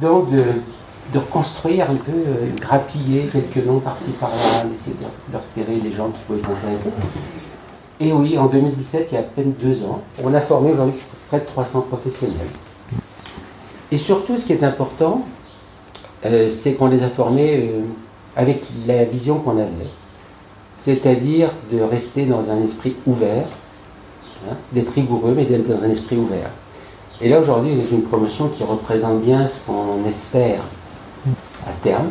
Donc 0.00 0.30
de, 0.30 0.42
reconstruire 1.14 1.90
un 1.90 1.94
peu, 1.94 2.12
euh, 2.12 2.50
grappiller 2.60 3.30
quelques 3.32 3.64
noms 3.64 3.80
par-ci 3.80 4.10
par-là, 4.20 4.36
essayer 4.36 4.96
de, 5.30 5.36
repérer 5.36 5.78
des 5.78 5.92
gens 5.92 6.10
qui 6.10 6.20
pouvaient 6.26 6.40
être. 6.40 6.92
Et 8.00 8.12
oui, 8.12 8.36
en 8.38 8.46
2017, 8.46 9.08
il 9.10 9.14
y 9.14 9.16
a 9.16 9.20
à 9.20 9.24
peine 9.24 9.52
deux 9.60 9.84
ans, 9.84 10.02
on 10.22 10.32
a 10.34 10.40
formé 10.40 10.72
aujourd'hui 10.72 11.00
près 11.28 11.40
de 11.40 11.46
300 11.46 11.86
professionnels. 11.88 12.36
Et 13.90 13.98
surtout, 13.98 14.36
ce 14.36 14.44
qui 14.44 14.52
est 14.52 14.62
important, 14.62 15.24
euh, 16.26 16.48
c'est 16.48 16.74
qu'on 16.74 16.88
les 16.88 17.02
a 17.02 17.08
formés 17.08 17.70
euh, 17.72 17.82
avec 18.36 18.62
la 18.86 19.04
vision 19.04 19.38
qu'on 19.38 19.58
avait. 19.58 19.90
C'est-à-dire 20.78 21.48
de 21.72 21.80
rester 21.80 22.26
dans 22.26 22.50
un 22.50 22.62
esprit 22.62 22.94
ouvert, 23.06 23.46
hein, 24.48 24.54
d'être 24.72 24.92
rigoureux, 24.92 25.32
mais 25.34 25.44
d'être 25.44 25.66
dans 25.66 25.82
un 25.82 25.90
esprit 25.90 26.16
ouvert. 26.16 26.50
Et 27.20 27.28
là, 27.28 27.40
aujourd'hui, 27.40 27.72
c'est 27.88 27.96
une 27.96 28.02
promotion 28.02 28.48
qui 28.48 28.62
représente 28.62 29.22
bien 29.22 29.46
ce 29.48 29.60
qu'on 29.66 30.08
espère 30.08 30.60
à 31.68 31.72
terme, 31.82 32.08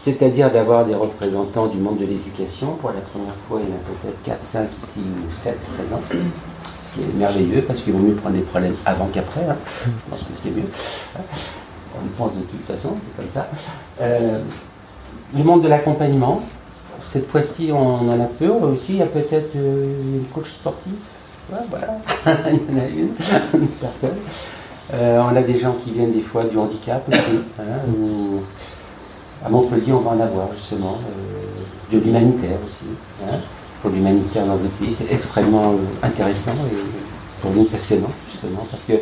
c'est-à-dire 0.00 0.50
d'avoir 0.50 0.84
des 0.84 0.94
représentants 0.94 1.66
du 1.66 1.78
monde 1.78 1.98
de 1.98 2.04
l'éducation. 2.04 2.74
Pour 2.80 2.90
la 2.90 3.00
première 3.00 3.34
fois, 3.48 3.60
il 3.62 3.68
y 3.68 3.72
en 3.72 3.76
a 3.76 3.78
peut-être 3.78 4.22
4, 4.22 4.42
5, 4.42 4.68
6 4.80 5.00
ou 5.00 5.32
7 5.32 5.58
présents, 5.76 6.02
ce 6.10 6.94
qui 6.94 7.08
est 7.08 7.14
merveilleux 7.14 7.62
parce 7.62 7.80
qu'il 7.80 7.92
vaut 7.92 8.00
mieux 8.00 8.14
prendre 8.14 8.36
les 8.36 8.42
problèmes 8.42 8.76
avant 8.84 9.06
qu'après. 9.06 9.48
Hein. 9.48 9.56
Je 9.86 10.10
pense 10.10 10.22
que 10.22 10.34
c'est 10.34 10.50
mieux. 10.50 10.68
On 11.96 12.04
le 12.04 12.10
pense 12.18 12.32
de 12.34 12.42
toute 12.42 12.66
façon, 12.66 12.96
c'est 13.00 13.16
comme 13.16 13.30
ça. 13.30 13.48
Euh, 14.00 14.40
le 15.36 15.42
monde 15.42 15.62
de 15.62 15.68
l'accompagnement. 15.68 16.42
Cette 17.10 17.26
fois-ci, 17.26 17.70
on 17.72 18.10
en 18.10 18.20
a 18.20 18.24
peu. 18.24 18.48
Aussi, 18.48 18.94
il 18.94 18.96
y 18.96 19.02
a 19.02 19.06
peut-être 19.06 19.54
euh, 19.56 20.16
une 20.16 20.24
coach 20.34 20.50
sportif. 20.50 20.92
voilà, 21.48 21.98
il 22.50 22.74
y 22.74 22.78
en 22.78 22.82
a 22.82 22.86
une, 22.88 23.60
une 23.60 23.68
personne. 23.68 24.16
Euh, 24.92 25.22
on 25.22 25.34
a 25.34 25.42
des 25.42 25.58
gens 25.58 25.74
qui 25.82 25.92
viennent 25.92 26.12
des 26.12 26.20
fois 26.20 26.44
du 26.44 26.58
handicap 26.58 27.02
aussi. 27.08 27.40
Hein, 27.58 28.42
à 29.44 29.48
Montpellier, 29.48 29.92
on 29.92 30.00
va 30.00 30.10
en 30.10 30.20
avoir 30.20 30.48
justement. 30.56 30.98
de 31.92 31.98
l'humanitaire 31.98 32.58
aussi. 32.64 32.86
Hein. 33.22 33.36
pour 33.80 33.90
l'humanitaire 33.90 34.46
dans 34.46 34.56
notre 34.56 34.74
pays, 34.76 34.92
c'est 34.92 35.12
extrêmement 35.12 35.74
intéressant 36.02 36.52
et 36.72 36.76
pour 37.40 37.52
nous 37.52 37.64
passionnant 37.64 38.10
justement 38.30 38.66
parce 38.70 38.82
que 38.84 38.94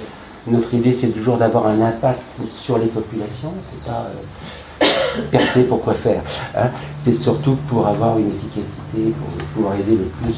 notre 0.46 0.74
idée, 0.74 0.92
c'est 0.92 1.08
toujours 1.08 1.36
d'avoir 1.36 1.66
un 1.68 1.80
impact 1.80 2.24
sur 2.46 2.78
les 2.78 2.88
populations. 2.88 3.52
C'est 3.62 3.84
pas 3.84 4.06
euh, 4.06 5.22
percer 5.30 5.62
pour 5.64 5.82
quoi 5.82 5.94
faire. 5.94 6.22
Hein. 6.56 6.70
C'est 6.98 7.14
surtout 7.14 7.56
pour 7.68 7.86
avoir 7.86 8.18
une 8.18 8.28
efficacité, 8.28 9.14
pour 9.18 9.44
pouvoir 9.54 9.74
aider 9.74 9.92
le 9.92 10.04
plus 10.04 10.34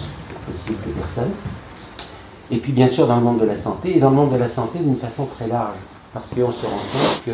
possible 0.46 0.78
de 0.86 0.92
personnes. 1.00 1.30
Et 2.50 2.58
puis, 2.58 2.72
bien 2.72 2.88
sûr, 2.88 3.06
dans 3.06 3.16
le 3.16 3.22
monde 3.22 3.40
de 3.40 3.46
la 3.46 3.56
santé, 3.56 3.96
et 3.96 4.00
dans 4.00 4.10
le 4.10 4.16
monde 4.16 4.32
de 4.32 4.38
la 4.38 4.48
santé 4.48 4.78
d'une 4.78 4.96
façon 4.96 5.26
très 5.26 5.48
large. 5.48 5.76
Parce 6.12 6.30
qu'on 6.30 6.52
se 6.52 6.66
rend 6.66 6.72
compte 6.72 7.22
que 7.26 7.30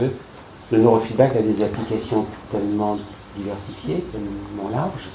le 0.73 0.83
neurofeedback 0.83 1.37
a 1.37 1.43
des 1.43 1.63
applications 1.63 2.25
tellement 2.51 2.97
diversifiées, 3.37 4.05
tellement 4.13 4.71
larges, 4.71 5.09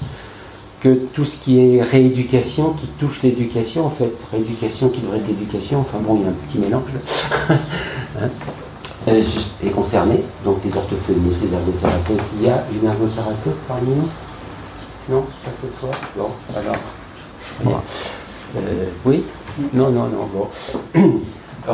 que 0.80 0.94
tout 1.12 1.24
ce 1.24 1.38
qui 1.38 1.58
est 1.58 1.82
rééducation, 1.82 2.72
qui 2.74 2.86
touche 2.98 3.22
l'éducation, 3.22 3.86
en 3.86 3.90
fait, 3.90 4.12
rééducation 4.30 4.88
qui 4.88 5.00
devrait 5.00 5.18
être 5.18 5.30
éducation, 5.30 5.80
enfin 5.80 5.98
bon, 5.98 6.16
il 6.16 6.22
y 6.22 6.24
a 6.26 6.28
un 6.28 6.32
petit 6.32 6.58
mélange, 6.58 6.92
hein, 7.50 8.28
euh, 9.08 9.22
est 9.64 9.70
concerné, 9.70 10.22
donc 10.44 10.58
les 10.64 10.76
orthophonistes, 10.76 11.42
les 11.42 11.54
ergothérapeutes. 11.56 12.20
Il 12.38 12.46
y 12.46 12.50
a 12.50 12.64
une 12.72 12.88
ergothérapeute 12.88 13.56
parmi 13.66 13.90
nous? 13.90 14.08
Non, 15.08 15.22
pas 15.22 15.50
cette 15.60 15.74
fois? 15.76 15.90
Bon, 16.16 16.30
alors. 16.54 16.76
Euh, 18.56 18.84
oui? 19.04 19.22
Non, 19.58 19.90
non, 19.90 20.08
non, 20.08 20.28
bon. 20.32 20.48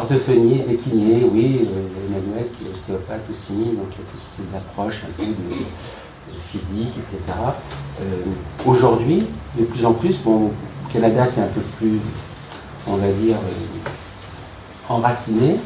Les 0.09 0.77
kinés, 0.77 1.29
oui, 1.31 1.69
euh, 1.69 2.09
Emmanuel 2.09 2.47
qui 2.57 2.65
est 2.65 2.73
ostéopathe 2.73 3.29
aussi, 3.31 3.53
donc 3.53 3.89
il 3.91 3.99
y 3.99 4.03
a 4.03 4.11
toutes 4.11 4.31
ces 4.51 4.57
approches 4.57 5.03
un 5.05 5.13
peu 5.21 5.27
de 5.27 6.33
physique, 6.51 6.95
etc. 6.97 7.21
Euh, 8.01 8.05
aujourd'hui, 8.65 9.27
de 9.59 9.65
plus 9.65 9.85
en 9.85 9.93
plus, 9.93 10.17
bon, 10.19 10.51
Canada 10.93 11.27
c'est 11.27 11.43
un 11.43 11.49
peu 11.49 11.61
plus, 11.79 11.99
on 12.87 12.97
va 12.97 13.09
dire, 13.09 13.37
euh, 13.37 14.95
enraciné, 14.95 15.57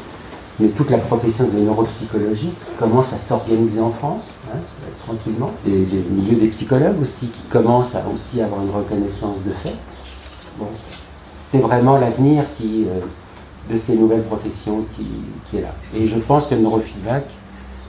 mais 0.59 0.69
toute 0.69 0.89
la 0.89 0.97
profession 0.97 1.47
de 1.47 1.59
neuropsychologie 1.59 2.51
commence 2.79 3.13
à 3.13 3.17
s'organiser 3.17 3.79
en 3.79 3.91
France, 3.91 4.33
hein, 4.51 4.57
tranquillement. 5.05 5.51
Et 5.65 5.69
les 5.69 6.03
milieux 6.09 6.37
des 6.37 6.47
psychologues 6.47 7.01
aussi, 7.01 7.27
qui 7.27 7.43
commencent 7.43 7.95
à 7.95 8.03
aussi 8.13 8.41
avoir 8.41 8.61
une 8.61 8.71
reconnaissance 8.71 9.37
de 9.45 9.51
fait. 9.51 9.75
C'est 11.49 11.59
vraiment 11.59 11.97
l'avenir 11.97 12.43
qui, 12.57 12.85
euh, 12.87 12.99
de 13.73 13.77
ces 13.77 13.95
nouvelles 13.95 14.23
professions 14.23 14.83
qui, 14.95 15.57
est 15.57 15.61
là. 15.61 15.73
Et 15.95 16.07
je 16.07 16.19
pense 16.19 16.45
que 16.47 16.55
neurofeedback, 16.55 17.23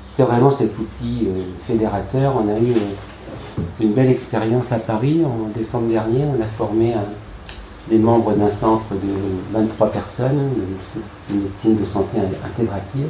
c'est 0.08 0.22
vraiment 0.22 0.52
cet 0.52 0.78
outil 0.78 1.26
euh, 1.26 1.42
fédérateur. 1.66 2.34
On 2.36 2.48
a 2.48 2.58
eu 2.58 2.70
euh, 2.70 3.62
une 3.80 3.92
belle 3.92 4.10
expérience 4.10 4.70
à 4.70 4.78
Paris 4.78 5.22
en 5.24 5.48
décembre 5.48 5.88
dernier. 5.88 6.24
On 6.24 6.40
a 6.40 6.46
formé 6.46 6.94
des 7.88 7.98
membres 7.98 8.32
d'un 8.32 8.50
centre 8.50 8.92
de 8.92 9.58
23 9.58 9.90
personnes, 9.90 10.38
une 11.30 11.42
médecine 11.42 11.76
de 11.76 11.84
santé 11.84 12.18
intégrative. 12.44 13.08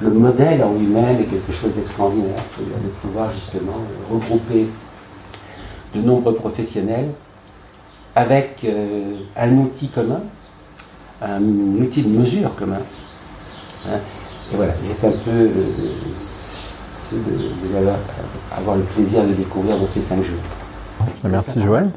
Le 0.00 0.10
modèle 0.10 0.62
en 0.62 0.74
lui-même 0.74 1.20
est 1.20 1.24
quelque 1.24 1.52
chose 1.52 1.72
d'extraordinaire, 1.74 2.42
de 2.58 2.88
pouvoir 3.00 3.30
justement 3.32 3.78
regrouper 4.10 4.68
de 5.94 6.00
nombreux 6.00 6.34
professionnels 6.34 7.08
avec 8.14 8.64
euh, 8.64 9.16
un 9.36 9.52
outil 9.56 9.88
commun, 9.88 10.20
un, 11.22 11.42
outil 11.42 12.02
de 12.02 12.18
mesure 12.18 12.54
commun. 12.56 12.78
Hein. 12.78 13.98
Et 14.52 14.56
voilà, 14.56 14.72
c'est 14.72 15.06
un 15.06 15.12
peu 15.24 15.48
vous 17.12 17.76
allez 17.76 17.90
avoir 18.56 18.76
le 18.76 18.82
plaisir 18.82 19.22
de 19.24 19.32
découvrir 19.32 19.78
dans 19.78 19.86
ces 19.86 20.00
cinq 20.00 20.22
jours. 20.22 20.40
Merci, 21.24 21.62
Joël. 21.62 21.90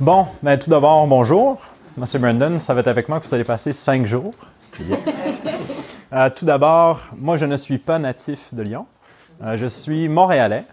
Bon, 0.00 0.26
ben, 0.42 0.58
tout 0.58 0.70
d'abord, 0.70 1.06
bonjour. 1.06 1.58
Monsieur 1.96 2.18
Brandon, 2.18 2.58
ça 2.58 2.74
va 2.74 2.80
être 2.80 2.88
avec 2.88 3.08
moi 3.08 3.20
que 3.20 3.26
vous 3.26 3.34
allez 3.34 3.44
passer 3.44 3.72
cinq 3.72 4.06
jours. 4.06 4.30
Euh, 6.12 6.30
tout 6.30 6.44
d'abord, 6.44 7.00
moi, 7.16 7.36
je 7.36 7.44
ne 7.44 7.56
suis 7.56 7.78
pas 7.78 7.98
natif 7.98 8.54
de 8.54 8.62
Lyon. 8.62 8.86
Euh, 9.42 9.56
je 9.56 9.66
suis 9.66 10.06
montréalais, 10.06 10.64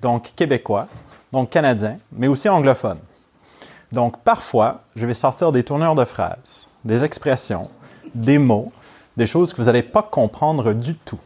donc 0.00 0.30
québécois, 0.36 0.86
donc 1.32 1.50
canadien, 1.50 1.96
mais 2.12 2.28
aussi 2.28 2.48
anglophone. 2.48 2.98
Donc, 3.92 4.18
parfois, 4.22 4.80
je 4.96 5.06
vais 5.06 5.14
sortir 5.14 5.52
des 5.52 5.64
tourneurs 5.64 5.94
de 5.94 6.04
phrases, 6.04 6.68
des 6.84 7.04
expressions, 7.04 7.70
des 8.14 8.38
mots, 8.38 8.72
des 9.16 9.26
choses 9.26 9.52
que 9.52 9.58
vous 9.58 9.66
n'allez 9.66 9.82
pas 9.82 10.02
comprendre 10.02 10.72
du 10.72 10.94
tout 10.94 11.20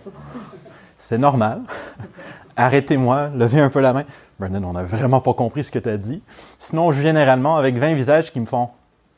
c'est 0.99 1.19
normal. 1.19 1.63
Arrêtez-moi, 2.57 3.31
levez 3.35 3.61
un 3.61 3.71
peu 3.71 3.81
la 3.81 3.93
main. 3.93 4.05
Brendan, 4.39 4.65
on 4.65 4.73
n'a 4.73 4.83
vraiment 4.83 5.21
pas 5.21 5.33
compris 5.33 5.65
ce 5.65 5.71
que 5.71 5.79
tu 5.79 5.89
as 5.89 5.97
dit. 5.97 6.23
Sinon, 6.59 6.91
généralement, 6.93 7.57
avec 7.57 7.77
20 7.77 7.95
visages 7.95 8.33
qui 8.33 8.41
me 8.41 8.47
font. 8.47 8.69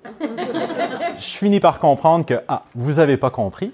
je 0.21 1.25
finis 1.25 1.61
par 1.61 1.79
comprendre 1.79 2.25
que, 2.25 2.43
ah, 2.49 2.63
vous 2.75 2.95
n'avez 2.95 3.17
pas 3.17 3.31
compris. 3.31 3.73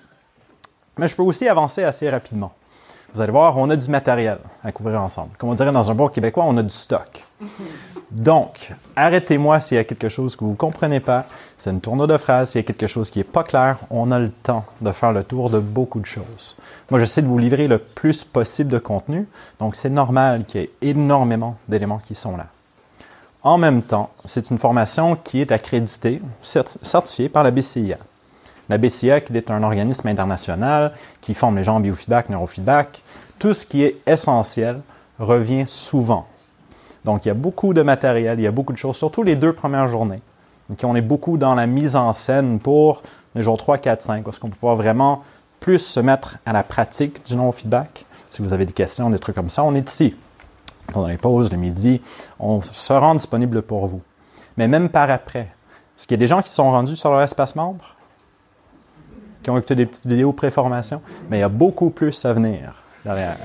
Mais 0.99 1.09
je 1.09 1.15
peux 1.15 1.23
aussi 1.23 1.49
avancer 1.49 1.83
assez 1.83 2.09
rapidement. 2.09 2.53
Vous 3.13 3.21
allez 3.21 3.33
voir, 3.33 3.57
on 3.59 3.71
a 3.71 3.77
du 3.77 3.89
matériel 3.89 4.39
à 4.63 4.73
couvrir 4.73 5.01
ensemble. 5.03 5.31
Comme 5.39 5.51
on 5.51 5.55
dirait 5.55 5.73
dans 5.73 5.91
un 5.91 5.95
bon 5.95 6.09
québécois, 6.09 6.45
on 6.47 6.57
a 6.57 6.63
du 6.63 6.71
stock. 6.75 7.25
Donc, 8.11 8.73
arrêtez-moi 8.95 9.59
s'il 9.59 9.77
y 9.77 9.81
a 9.81 9.85
quelque 9.85 10.09
chose 10.09 10.37
que 10.37 10.45
vous 10.45 10.53
ne 10.53 10.57
comprenez 10.57 11.01
pas. 11.01 11.27
C'est 11.59 11.71
une 11.71 11.81
tournure 11.81 12.07
de 12.07 12.17
phrase. 12.17 12.51
S'il 12.51 12.61
y 12.61 12.65
a 12.65 12.67
quelque 12.67 12.87
chose 12.87 13.11
qui 13.11 13.19
n'est 13.19 13.25
pas 13.25 13.43
clair, 13.43 13.79
on 13.91 14.13
a 14.13 14.19
le 14.19 14.31
temps 14.31 14.65
de 14.81 14.93
faire 14.93 15.13
le 15.13 15.25
tour 15.25 15.51
de 15.51 15.59
beaucoup 15.59 15.99
de 15.99 16.07
choses. 16.07 16.57
Moi, 16.91 17.01
j'essaie 17.01 17.23
de 17.23 17.27
vous 17.27 17.39
livrer 17.39 17.67
le 17.67 17.79
plus 17.79 18.23
possible 18.23 18.71
de 18.71 18.79
contenu. 18.79 19.27
Donc, 19.59 19.75
c'est 19.75 19.91
normal 19.91 20.45
qu'il 20.45 20.61
y 20.61 20.65
ait 20.65 20.71
énormément 20.83 21.57
d'éléments 21.69 22.01
qui 22.05 22.15
sont 22.15 22.37
là. 22.37 22.47
En 23.43 23.59
même 23.59 23.83
temps, 23.83 24.11
c'est 24.25 24.51
une 24.51 24.59
formation 24.59 25.17
qui 25.17 25.41
est 25.41 25.53
accréditée, 25.53 26.21
certifiée 26.43 27.29
par 27.29 27.43
la 27.43 27.51
BCIA. 27.51 27.99
La 28.69 28.79
BCIA, 28.79 29.21
qui 29.21 29.37
est 29.37 29.51
un 29.51 29.63
organisme 29.63 30.09
international 30.09 30.93
qui 31.21 31.35
forme 31.35 31.57
les 31.57 31.65
gens 31.65 31.77
en 31.77 31.81
biofeedback, 31.81 32.29
neurofeedback, 32.29 33.03
tout 33.39 33.55
ce 33.55 33.67
qui 33.67 33.85
est 33.85 33.97
essentiel 34.07 34.77
revient 35.19 35.65
souvent 35.67 36.27
donc, 37.07 37.25
il 37.25 37.29
y 37.29 37.31
a 37.31 37.35
beaucoup 37.35 37.73
de 37.73 37.83
matériel, 37.83 38.41
il 38.41 38.43
y 38.43 38.49
a 38.49 38.51
beaucoup 38.51 38.73
de 38.73 38.79
choses, 38.79 38.97
surtout 38.97 39.23
les 39.23 39.37
deux 39.37 39.53
premières 39.53 39.87
journées. 39.87 40.21
Donc, 40.69 40.81
on 40.83 40.97
est 40.97 41.01
beaucoup 41.01 41.39
dans 41.39 41.55
la 41.55 41.69
mise 41.69 41.95
en 41.95 42.13
scène 42.13 42.59
pour 42.59 43.03
les 43.37 43.45
jours 43.45 43.57
3, 43.57 43.79
4, 43.79 44.03
5, 44.03 44.25
parce 44.25 44.41
qu'on 44.41 44.49
peut 44.49 44.57
vraiment 44.75 45.23
plus 45.61 45.79
se 45.79 46.01
mettre 46.01 46.39
à 46.45 46.53
la 46.53 46.65
pratique 46.65 47.25
du 47.25 47.37
non-feedback. 47.37 48.07
Si 48.27 48.43
vous 48.43 48.53
avez 48.53 48.65
des 48.65 48.73
questions, 48.73 49.09
des 49.09 49.21
trucs 49.21 49.37
comme 49.37 49.51
ça, 49.51 49.63
on 49.63 49.77
est 49.77 49.89
ici. 49.89 50.17
Pendant 50.93 51.07
les 51.07 51.17
pauses, 51.17 51.53
le 51.53 51.59
midi, 51.59 52.03
on 52.41 52.61
se 52.61 52.93
rend 52.93 53.15
disponible 53.15 53.63
pour 53.63 53.87
vous. 53.87 54.03
Mais 54.57 54.67
même 54.67 54.89
par 54.89 55.09
après, 55.09 55.49
est-ce 55.97 56.09
qu'il 56.09 56.17
y 56.17 56.19
a 56.19 56.25
des 56.25 56.27
gens 56.27 56.43
qui 56.43 56.51
sont 56.51 56.69
rendus 56.73 56.97
sur 56.97 57.13
leur 57.13 57.23
espace 57.23 57.55
membre? 57.55 57.95
Qui 59.45 59.51
ont 59.51 59.57
écouté 59.57 59.77
des 59.77 59.87
petites 59.87 60.07
vidéos 60.07 60.33
pré-formation? 60.33 61.01
Mais 61.31 61.37
il 61.39 61.41
y 61.41 61.45
a 61.45 61.49
beaucoup 61.49 61.91
plus 61.91 62.25
à 62.25 62.33
venir 62.33 62.83
derrière. 63.05 63.37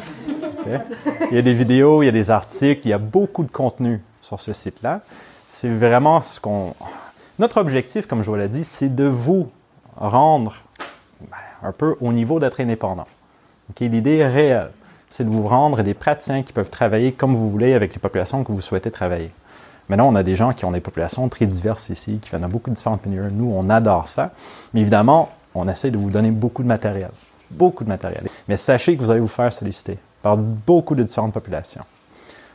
Il 0.66 1.36
y 1.36 1.38
a 1.38 1.42
des 1.42 1.54
vidéos, 1.54 2.04
il 2.04 2.06
y 2.06 2.10
a 2.10 2.12
des 2.12 2.32
articles, 2.32 2.82
il 2.86 2.90
y 2.90 2.94
a 2.94 2.98
beaucoup 2.98 3.44
de 3.44 3.52
contenu 3.52 4.02
sur 4.22 4.40
ce 4.40 4.54
site-là. 4.54 5.02
C'est 5.48 5.70
vraiment 5.70 6.22
ce 6.22 6.40
qu'on... 6.40 6.74
Notre 7.40 7.58
objectif, 7.58 8.08
comme 8.08 8.24
je 8.24 8.30
vous 8.30 8.36
l'ai 8.36 8.48
dit, 8.48 8.64
c'est 8.64 8.94
de 8.94 9.06
vous 9.06 9.50
rendre 9.98 10.56
ben, 11.22 11.38
un 11.62 11.72
peu 11.72 11.96
au 12.02 12.14
niveau 12.14 12.40
d'être 12.40 12.60
indépendant. 12.60 13.08
L'idée 13.80 14.18
est 14.18 14.28
réelle. 14.28 14.72
C'est 15.10 15.24
de 15.24 15.30
vous 15.30 15.48
rendre 15.48 15.82
des 15.82 15.94
praticiens 15.94 16.44
qui 16.44 16.54
peuvent 16.54 16.70
travailler 16.70 17.12
comme 17.12 17.36
vous 17.36 17.50
voulez 17.50 17.74
avec 17.74 17.94
les 17.94 18.00
populations 18.00 18.44
que 18.44 18.52
vous 18.52 18.62
souhaitez 18.62 18.92
travailler. 18.92 19.32
Maintenant, 19.90 20.08
on 20.08 20.16
a 20.16 20.24
des 20.24 20.36
gens 20.36 20.54
qui 20.54 20.64
ont 20.64 20.72
des 20.72 20.80
populations 20.80 21.28
très 21.28 21.46
diverses 21.46 21.90
ici, 21.90 22.20
qui 22.22 22.30
viennent 22.30 22.44
de 22.44 22.48
beaucoup 22.48 22.70
de 22.70 22.76
différentes 22.76 23.06
milieux. 23.06 23.30
Nous, 23.30 23.52
on 23.54 23.70
adore 23.70 24.08
ça. 24.08 24.32
Mais 24.74 24.82
évidemment, 24.82 25.30
on 25.54 25.68
essaie 25.68 25.92
de 25.92 25.98
vous 25.98 26.12
donner 26.12 26.32
beaucoup 26.32 26.64
de 26.64 26.68
matériel. 26.68 27.12
beaucoup 27.52 27.84
de 27.84 27.90
matériel. 27.90 28.24
Mais 28.48 28.58
sachez 28.58 28.96
que 28.96 29.04
vous 29.04 29.12
allez 29.12 29.20
vous 29.20 29.28
faire 29.28 29.52
solliciter 29.52 29.98
par 30.22 30.38
beaucoup 30.38 30.96
de 30.96 31.04
différentes 31.04 31.34
populations. 31.34 31.86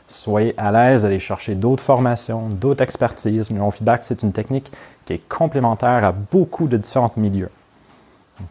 Soyez 0.07 0.53
à 0.57 0.71
l'aise 0.71 1.03
d'aller 1.03 1.19
chercher 1.19 1.55
d'autres 1.55 1.83
formations, 1.83 2.47
d'autres 2.47 2.81
expertises. 2.81 3.51
Le 3.51 3.71
feedback, 3.71 4.05
c'est 4.05 4.23
une 4.23 4.31
technique 4.31 4.71
qui 5.05 5.13
est 5.13 5.27
complémentaire 5.27 6.05
à 6.05 6.13
beaucoup 6.13 6.67
de 6.67 6.77
différents 6.77 7.11
milieux. 7.17 7.49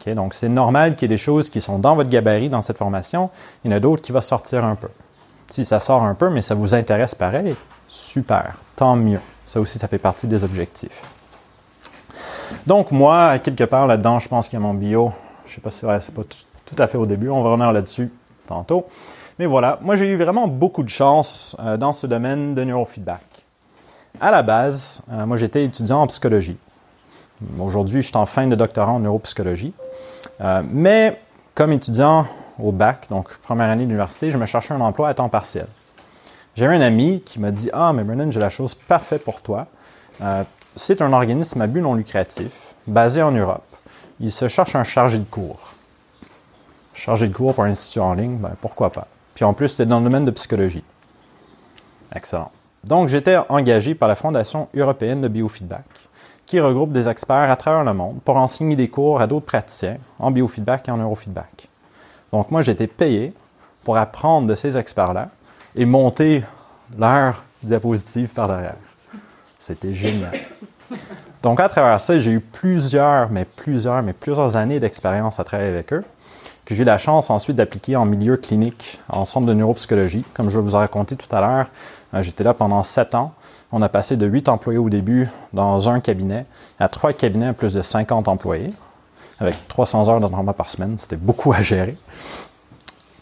Donc, 0.05 0.33
c'est 0.33 0.49
normal 0.49 0.95
qu'il 0.95 1.09
y 1.09 1.13
ait 1.13 1.15
des 1.15 1.21
choses 1.21 1.49
qui 1.49 1.61
sont 1.61 1.79
dans 1.79 1.95
votre 1.95 2.09
gabarit 2.09 2.49
dans 2.49 2.61
cette 2.61 2.77
formation. 2.77 3.29
Il 3.63 3.71
y 3.71 3.73
en 3.73 3.77
a 3.77 3.79
d'autres 3.79 4.01
qui 4.01 4.11
vont 4.11 4.21
sortir 4.21 4.65
un 4.65 4.75
peu. 4.75 4.89
Si 5.49 5.65
ça 5.65 5.79
sort 5.79 6.03
un 6.03 6.13
peu, 6.13 6.29
mais 6.29 6.41
ça 6.41 6.55
vous 6.55 6.75
intéresse 6.75 7.15
pareil, 7.15 7.55
super, 7.87 8.55
tant 8.75 8.95
mieux. 8.95 9.21
Ça 9.45 9.61
aussi, 9.61 9.79
ça 9.79 9.87
fait 9.87 9.97
partie 9.97 10.27
des 10.27 10.43
objectifs. 10.43 11.03
Donc, 12.65 12.91
moi, 12.91 13.39
quelque 13.39 13.63
part 13.63 13.87
là-dedans, 13.87 14.19
je 14.19 14.27
pense 14.27 14.49
qu'il 14.49 14.59
y 14.59 14.61
a 14.61 14.65
mon 14.65 14.73
bio. 14.73 15.11
Je 15.45 15.51
ne 15.51 15.55
sais 15.55 15.61
pas 15.61 15.71
si 15.71 16.05
c'est 16.05 16.13
pas 16.13 16.23
tout, 16.65 16.75
à 16.77 16.87
fait 16.87 16.97
au 16.97 17.05
début. 17.05 17.29
On 17.29 17.41
va 17.41 17.51
revenir 17.51 17.71
là-dessus 17.71 18.11
tantôt. 18.47 18.87
Mais 19.39 19.45
voilà, 19.45 19.77
moi, 19.81 19.95
j'ai 19.95 20.07
eu 20.07 20.17
vraiment 20.17 20.47
beaucoup 20.47 20.83
de 20.83 20.89
chance 20.89 21.55
euh, 21.59 21.77
dans 21.77 21.93
ce 21.93 22.07
domaine 22.07 22.55
de 22.55 22.63
neurofeedback. 22.63 23.21
À 24.19 24.31
la 24.31 24.41
base, 24.41 25.01
euh, 25.11 25.25
moi, 25.25 25.37
j'étais 25.37 25.63
étudiant 25.63 26.01
en 26.01 26.07
psychologie. 26.07 26.57
Aujourd'hui, 27.59 28.01
je 28.01 28.07
suis 28.07 28.17
en 28.17 28.25
fin 28.25 28.47
de 28.47 28.55
doctorat 28.55 28.93
en 28.93 28.99
neuropsychologie. 28.99 29.73
Euh, 30.41 30.63
mais 30.71 31.21
comme 31.53 31.71
étudiant 31.71 32.25
au 32.57 32.71
bac, 32.71 33.07
donc 33.09 33.37
première 33.37 33.69
année 33.69 33.85
d'université, 33.85 34.31
je 34.31 34.37
me 34.39 34.47
cherchais 34.47 34.73
un 34.73 34.81
emploi 34.81 35.09
à 35.09 35.13
temps 35.13 35.29
partiel. 35.29 35.67
J'ai 36.55 36.65
un 36.65 36.81
ami 36.81 37.21
qui 37.23 37.39
m'a 37.39 37.51
dit 37.51 37.69
Ah, 37.73 37.93
mais 37.93 38.03
Brennan, 38.03 38.31
j'ai 38.31 38.39
la 38.39 38.49
chose 38.49 38.73
parfaite 38.73 39.23
pour 39.23 39.43
toi. 39.43 39.67
C'est 40.75 41.03
un 41.03 41.13
organisme 41.13 41.61
à 41.61 41.67
but 41.67 41.81
non 41.81 41.93
lucratif, 41.93 42.73
basé 42.87 43.21
en 43.21 43.31
Europe. 43.31 43.63
Il 44.19 44.31
se 44.31 44.47
cherche 44.47 44.75
un 44.75 44.83
chargé 44.83 45.19
de 45.19 45.25
cours. 45.25 45.76
Chargé 46.97 47.27
de 47.27 47.33
cours 47.33 47.53
pour 47.53 47.63
un 47.63 47.69
institut 47.69 47.99
en 47.99 48.15
ligne, 48.15 48.37
ben, 48.39 48.57
pourquoi 48.59 48.91
pas. 48.91 49.05
Puis 49.35 49.45
en 49.45 49.53
plus, 49.53 49.67
c'était 49.67 49.85
dans 49.85 49.99
le 49.99 50.05
domaine 50.05 50.25
de 50.25 50.31
psychologie. 50.31 50.83
Excellent. 52.15 52.51
Donc, 52.83 53.07
j'étais 53.07 53.37
engagé 53.49 53.93
par 53.93 54.07
la 54.09 54.15
Fondation 54.15 54.67
européenne 54.75 55.21
de 55.21 55.27
biofeedback 55.27 55.85
qui 56.47 56.59
regroupe 56.59 56.91
des 56.91 57.07
experts 57.07 57.51
à 57.51 57.55
travers 57.55 57.83
le 57.83 57.93
monde 57.93 58.19
pour 58.25 58.37
enseigner 58.37 58.75
des 58.75 58.87
cours 58.87 59.21
à 59.21 59.27
d'autres 59.27 59.45
praticiens 59.45 59.97
en 60.17 60.31
biofeedback 60.31 60.87
et 60.87 60.91
en 60.91 60.97
neurofeedback. 60.97 61.69
Donc 62.33 62.49
moi, 62.49 62.61
été 62.61 62.87
payé 62.87 63.31
pour 63.83 63.97
apprendre 63.97 64.47
de 64.47 64.55
ces 64.55 64.75
experts-là 64.75 65.29
et 65.75 65.85
monter 65.85 66.43
leur 66.97 67.43
diapositive 67.61 68.29
par 68.29 68.47
derrière. 68.47 68.75
C'était 69.59 69.93
génial. 69.93 70.31
Donc 71.43 71.59
à 71.59 71.69
travers 71.69 72.01
ça, 72.01 72.17
j'ai 72.17 72.31
eu 72.31 72.39
plusieurs, 72.39 73.29
mais 73.29 73.45
plusieurs, 73.45 74.01
mais 74.01 74.13
plusieurs 74.13 74.55
années 74.55 74.79
d'expérience 74.79 75.39
à 75.39 75.43
travailler 75.43 75.69
avec 75.69 75.93
eux, 75.93 76.03
que 76.67 76.75
j'ai 76.75 76.81
eu 76.81 76.85
la 76.85 76.97
chance 76.97 77.29
ensuite 77.29 77.55
d'appliquer 77.55 77.95
en 77.95 78.03
milieu 78.03 78.35
clinique, 78.35 78.99
en 79.07 79.23
centre 79.23 79.47
de 79.47 79.53
neuropsychologie. 79.53 80.25
Comme 80.33 80.49
je 80.49 80.59
vous 80.59 80.73
ai 80.73 80.77
raconté 80.77 81.15
tout 81.15 81.33
à 81.33 81.39
l'heure, 81.39 81.67
euh, 82.13 82.21
j'étais 82.21 82.43
là 82.43 82.53
pendant 82.53 82.83
sept 82.83 83.15
ans 83.15 83.33
on 83.71 83.81
a 83.81 83.89
passé 83.89 84.17
de 84.17 84.25
8 84.25 84.49
employés 84.49 84.77
au 84.77 84.89
début 84.89 85.29
dans 85.53 85.89
un 85.89 86.01
cabinet 86.01 86.45
à 86.77 86.89
trois 86.89 87.13
cabinets 87.13 87.47
à 87.47 87.53
plus 87.53 87.73
de 87.73 87.81
50 87.81 88.27
employés, 88.27 88.73
avec 89.39 89.55
300 89.69 90.09
heures 90.09 90.19
d'entraînement 90.19 90.53
par 90.53 90.67
semaine. 90.67 90.97
C'était 90.97 91.15
beaucoup 91.15 91.53
à 91.53 91.61
gérer. 91.61 91.97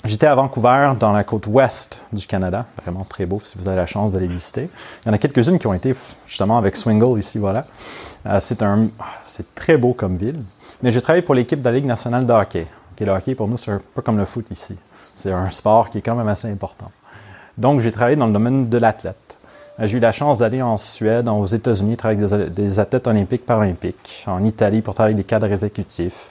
J'étais 0.04 0.28
à 0.28 0.36
Vancouver, 0.36 0.94
dans 1.00 1.12
la 1.12 1.24
côte 1.24 1.48
ouest 1.48 2.04
du 2.12 2.28
Canada. 2.28 2.66
Vraiment 2.82 3.06
très 3.06 3.26
beau 3.26 3.42
si 3.44 3.58
vous 3.58 3.68
avez 3.68 3.78
la 3.78 3.88
chance 3.88 4.12
d'aller 4.12 4.28
visiter. 4.28 4.70
Il 5.04 5.08
y 5.08 5.12
en 5.12 5.14
a 5.14 5.18
quelques-unes 5.18 5.58
qui 5.58 5.68
ont 5.68 5.74
été 5.74 5.96
justement 6.28 6.58
avec 6.58 6.76
Swingle 6.76 7.20
ici, 7.20 7.40
voilà. 7.40 7.66
Euh, 8.28 8.40
c'est 8.40 8.62
un, 8.62 8.90
c'est 9.26 9.56
très 9.56 9.78
beau 9.78 9.94
comme 9.94 10.18
ville. 10.18 10.44
Mais 10.84 10.92
j'ai 10.92 11.02
travaillé 11.02 11.24
pour 11.24 11.34
l'équipe 11.34 11.60
de 11.60 11.66
la 11.66 11.72
Ligue 11.72 11.86
nationale 11.86 12.26
de 12.26 12.34
hockey. 12.34 12.68
Le 13.04 13.12
hockey, 13.12 13.36
pour 13.36 13.48
nous, 13.48 13.58
c'est 13.58 13.72
un 13.72 13.80
peu 13.94 14.02
comme 14.02 14.18
le 14.18 14.26
foot 14.26 14.50
ici. 14.52 14.78
C'est 15.16 15.32
un 15.32 15.50
sport 15.50 15.90
qui 15.90 15.98
est 15.98 16.02
quand 16.02 16.16
même 16.16 16.28
assez 16.28 16.50
important. 16.50 16.92
Donc, 17.58 17.80
j'ai 17.80 17.92
travaillé 17.92 18.16
dans 18.16 18.28
le 18.28 18.34
domaine 18.34 18.70
de 18.70 18.78
l'athlète. 18.78 19.38
Euh, 19.80 19.88
j'ai 19.88 19.98
eu 19.98 20.00
la 20.00 20.12
chance 20.12 20.40
d'aller 20.40 20.62
en 20.62 20.78
Suède, 20.78 21.28
aux 21.28 21.46
États-Unis, 21.46 21.98
travailler 21.98 22.24
avec 22.24 22.54
des, 22.54 22.80
athlètes 22.80 23.08
olympiques, 23.08 23.46
paralympiques, 23.46 24.24
en 24.28 24.44
Italie 24.44 24.82
pour 24.82 24.94
travailler 24.94 25.16
avec 25.16 25.26
des 25.26 25.30
cadres 25.30 25.52
exécutifs. 25.52 26.30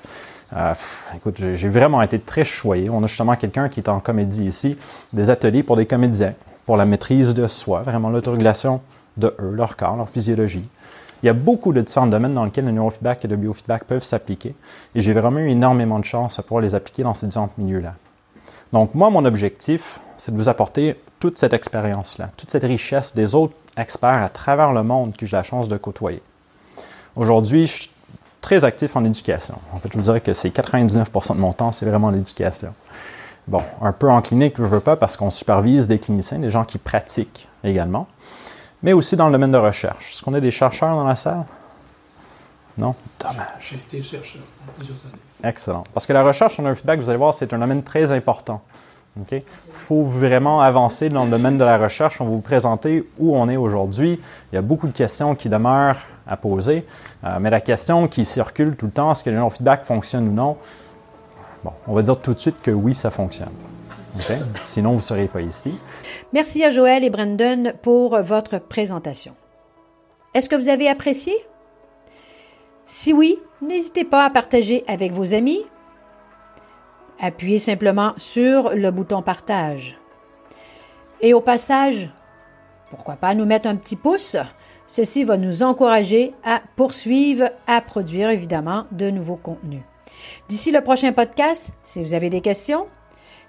Euh, 0.55 0.75
écoute, 1.17 1.41
j'ai 1.55 1.69
vraiment 1.69 2.01
été 2.03 2.19
très 2.19 2.45
choyé. 2.45 2.89
On 2.91 3.03
a 3.03 3.07
justement 3.07 3.37
quelqu'un 3.37 3.69
qui 3.69 3.81
est 3.81 3.89
en 3.89 4.01
comédie 4.01 4.45
ici, 4.45 4.77
des 5.13 5.31
ateliers 5.31 5.63
pour 5.63 5.77
des 5.77 5.87
comédiens, 5.87 6.35
pour 6.67 6.77
la 6.77 6.85
maîtrise 6.85 7.35
de 7.35 7.47
soi, 7.47 7.83
vraiment 7.83 8.11
l'autorégulation 8.11 8.81
de 9.17 9.35
eux, 9.41 9.51
leur 9.53 9.77
corps, 9.77 9.97
leur 9.97 10.09
physiologie. 10.09 10.65
Il 11.25 11.29
y 11.29 11.31
a 11.31 11.33
beaucoup 11.33 11.73
de 11.73 11.81
différents 11.81 12.07
domaines 12.07 12.35
dans 12.35 12.45
lesquels 12.45 12.67
le 12.67 12.73
neurofeedback 12.73 13.25
et 13.25 13.29
le 13.29 13.37
biofeedback 13.37 13.85
peuvent 13.85 14.03
s'appliquer. 14.03 14.55
Et 14.95 15.01
j'ai 15.01 15.15
vraiment 15.15 15.39
eu 15.39 15.49
énormément 15.49 15.99
de 15.99 16.05
chance 16.05 16.39
à 16.39 16.43
pouvoir 16.43 16.61
les 16.61 16.75
appliquer 16.75 17.03
dans 17.03 17.15
ces 17.15 17.27
différents 17.29 17.49
milieux-là. 17.57 17.95
Donc, 18.75 18.95
moi, 18.95 19.09
mon 19.09 19.25
objectif, 19.25 20.01
c'est 20.19 20.33
de 20.33 20.37
vous 20.37 20.51
apporter 20.51 21.01
toute 21.21 21.39
cette 21.39 21.55
expérience-là, 21.55 22.29
toute 22.37 22.51
cette 22.51 22.65
richesse 22.65 23.15
des 23.15 23.35
autres 23.35 23.55
experts 23.79 24.23
à 24.23 24.29
travers 24.29 24.75
le 24.75 24.83
monde 24.83 25.17
que 25.17 25.25
j'ai 25.25 25.35
la 25.35 25.43
chance 25.43 25.67
de 25.67 25.79
côtoyer. 25.79 26.21
Aujourd'hui, 27.17 27.67
je 27.67 27.73
suis 27.73 27.91
très 28.43 28.67
actif 28.67 28.95
en 28.95 29.03
éducation. 29.07 29.55
En 29.73 29.79
fait, 29.79 29.89
je 29.91 29.97
vous 29.97 30.05
dirais 30.05 30.21
que 30.21 30.35
c'est 30.35 30.51
99% 30.51 31.37
de 31.37 31.41
mon 31.41 31.55
temps, 31.55 31.73
c'est 31.73 31.87
vraiment 31.87 32.11
l'éducation. 32.11 32.75
Bon, 33.49 33.63
un 33.81 33.93
peu 33.93 34.11
en 34.11 34.21
clinique, 34.21 34.57
je 34.59 34.63
veux 34.63 34.81
pas, 34.81 34.97
parce 34.97 35.17
qu'on 35.17 35.31
supervise 35.31 35.87
des 35.87 35.99
cliniciens, 35.99 36.39
des 36.39 36.51
gens 36.51 36.67
qui 36.67 36.77
pratiquent 36.77 37.49
également, 37.63 38.09
mais 38.85 38.93
aussi 38.93 39.17
dans 39.17 39.27
le 39.27 39.33
domaine 39.33 39.51
de 39.51 39.59
recherche. 39.59 40.13
Est-ce 40.13 40.23
qu'on 40.23 40.35
a 40.35 40.41
des 40.41 40.51
chercheurs 40.51 40.95
dans 40.95 41.05
la 41.05 41.17
salle? 41.17 41.47
Non? 42.77 42.95
Dommage. 43.19 43.47
J'ai 43.61 43.77
été 43.77 44.03
chercheur 44.03 44.43
pendant 44.59 44.77
plusieurs 44.77 44.99
années. 45.07 45.23
Excellent. 45.43 45.85
Parce 45.95 46.05
que 46.05 46.13
la 46.13 46.23
recherche 46.23 46.61
en 46.61 46.75
feedback, 46.75 47.01
vous 47.01 47.09
allez 47.09 47.19
voir, 47.19 47.33
c'est 47.33 47.51
un 47.55 47.59
domaine 47.59 47.83
très 47.83 48.13
important. 48.13 48.61
Il 49.17 49.43
faut 49.71 50.03
vraiment 50.03 50.61
avancer 50.61 51.09
dans 51.09 51.25
le 51.25 51.31
domaine 51.31 51.57
de 51.57 51.65
la 51.65 51.79
recherche. 51.79 52.21
On 52.21 52.25
va 52.25 52.31
vous 52.31 52.41
présenter 52.43 53.09
où 53.19 53.35
on 53.35 53.49
est 53.49 53.57
aujourd'hui. 53.57 54.21
Il 54.53 54.57
y 54.57 54.59
a 54.59 54.63
beaucoup 54.63 54.87
de 54.87 54.93
questions 54.93 55.35
qui 55.35 55.49
demeurent 55.49 56.03
à 56.27 56.37
poser. 56.37 56.85
Euh, 57.25 57.39
mais 57.41 57.49
la 57.49 57.63
question 57.63 58.07
qui 58.07 58.27
circule 58.27 58.77
tout 58.77 58.87
le 58.87 58.93
temps, 58.93 59.13
est-ce 59.13 59.25
que 59.25 59.31
le 59.31 59.37
neurofeedback 59.37 59.87
fonctionne 59.87 60.29
ou 60.29 60.33
non? 60.33 60.59
Bon, 61.63 61.73
on 61.87 61.95
va 61.95 62.03
dire 62.03 62.19
tout 62.19 62.35
de 62.35 62.39
suite 62.39 62.61
que 62.61 62.71
oui, 62.71 62.95
ça 62.95 63.11
fonctionne. 63.11 63.49
Sinon, 64.63 64.91
vous 64.91 64.97
ne 64.97 65.03
seriez 65.03 65.29
pas 65.29 65.41
ici. 65.41 65.75
Merci 66.33 66.65
à 66.65 66.71
Joël 66.71 67.05
et 67.05 67.11
Brandon 67.11 67.73
pour 67.83 68.21
votre 68.23 68.59
présentation. 68.59 69.35
Est-ce 70.35 70.49
que 70.49 70.57
vous 70.57 70.69
avez 70.69 70.89
apprécié? 70.89 71.35
Si 72.87 73.13
oui, 73.13 73.39
n'hésitez 73.63 74.05
pas 74.05 74.25
à 74.25 74.31
partager 74.31 74.85
avec 74.87 75.13
vos 75.13 75.35
amis. 75.35 75.65
Appuyez 77.21 77.59
simplement 77.59 78.15
sur 78.17 78.71
le 78.71 78.91
bouton 78.91 79.23
partage. 79.23 79.99
Et 81.21 81.33
au 81.35 81.41
passage, 81.41 82.11
pourquoi 82.91 83.17
pas 83.17 83.35
nous 83.35 83.47
mettre 83.47 83.69
un 83.69 83.77
petit 83.77 83.97
pouce? 83.97 84.37
Ceci 84.87 85.25
va 85.25 85.37
nous 85.37 85.63
encourager 85.63 86.35
à 86.45 86.61
poursuivre, 86.77 87.51
à 87.67 87.81
produire 87.81 88.31
évidemment 88.31 88.85
de 88.93 89.11
nouveaux 89.11 89.37
contenus. 89.37 89.83
D'ici 90.49 90.71
le 90.71 90.83
prochain 90.83 91.13
podcast, 91.13 91.73
si 91.83 92.03
vous 92.03 92.15
avez 92.15 92.29
des 92.29 92.41
questions, 92.41 92.87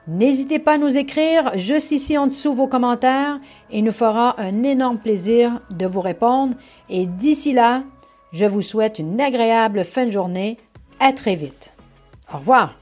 n'hésitez 0.07 0.59
pas 0.59 0.73
à 0.73 0.77
nous 0.77 0.97
écrire 0.97 1.57
juste 1.57 1.91
ici 1.91 2.17
en 2.17 2.27
dessous 2.27 2.53
vos 2.53 2.67
commentaires 2.67 3.39
et 3.71 3.81
nous 3.81 3.91
fera 3.91 4.39
un 4.39 4.63
énorme 4.63 4.97
plaisir 4.97 5.61
de 5.69 5.85
vous 5.85 6.01
répondre. 6.01 6.55
Et 6.89 7.05
d'ici 7.05 7.53
là, 7.53 7.83
je 8.31 8.45
vous 8.45 8.61
souhaite 8.61 8.99
une 8.99 9.19
agréable 9.21 9.85
fin 9.85 10.05
de 10.05 10.11
journée. 10.11 10.57
À 10.99 11.13
très 11.13 11.35
vite. 11.35 11.73
Au 12.33 12.37
revoir. 12.37 12.75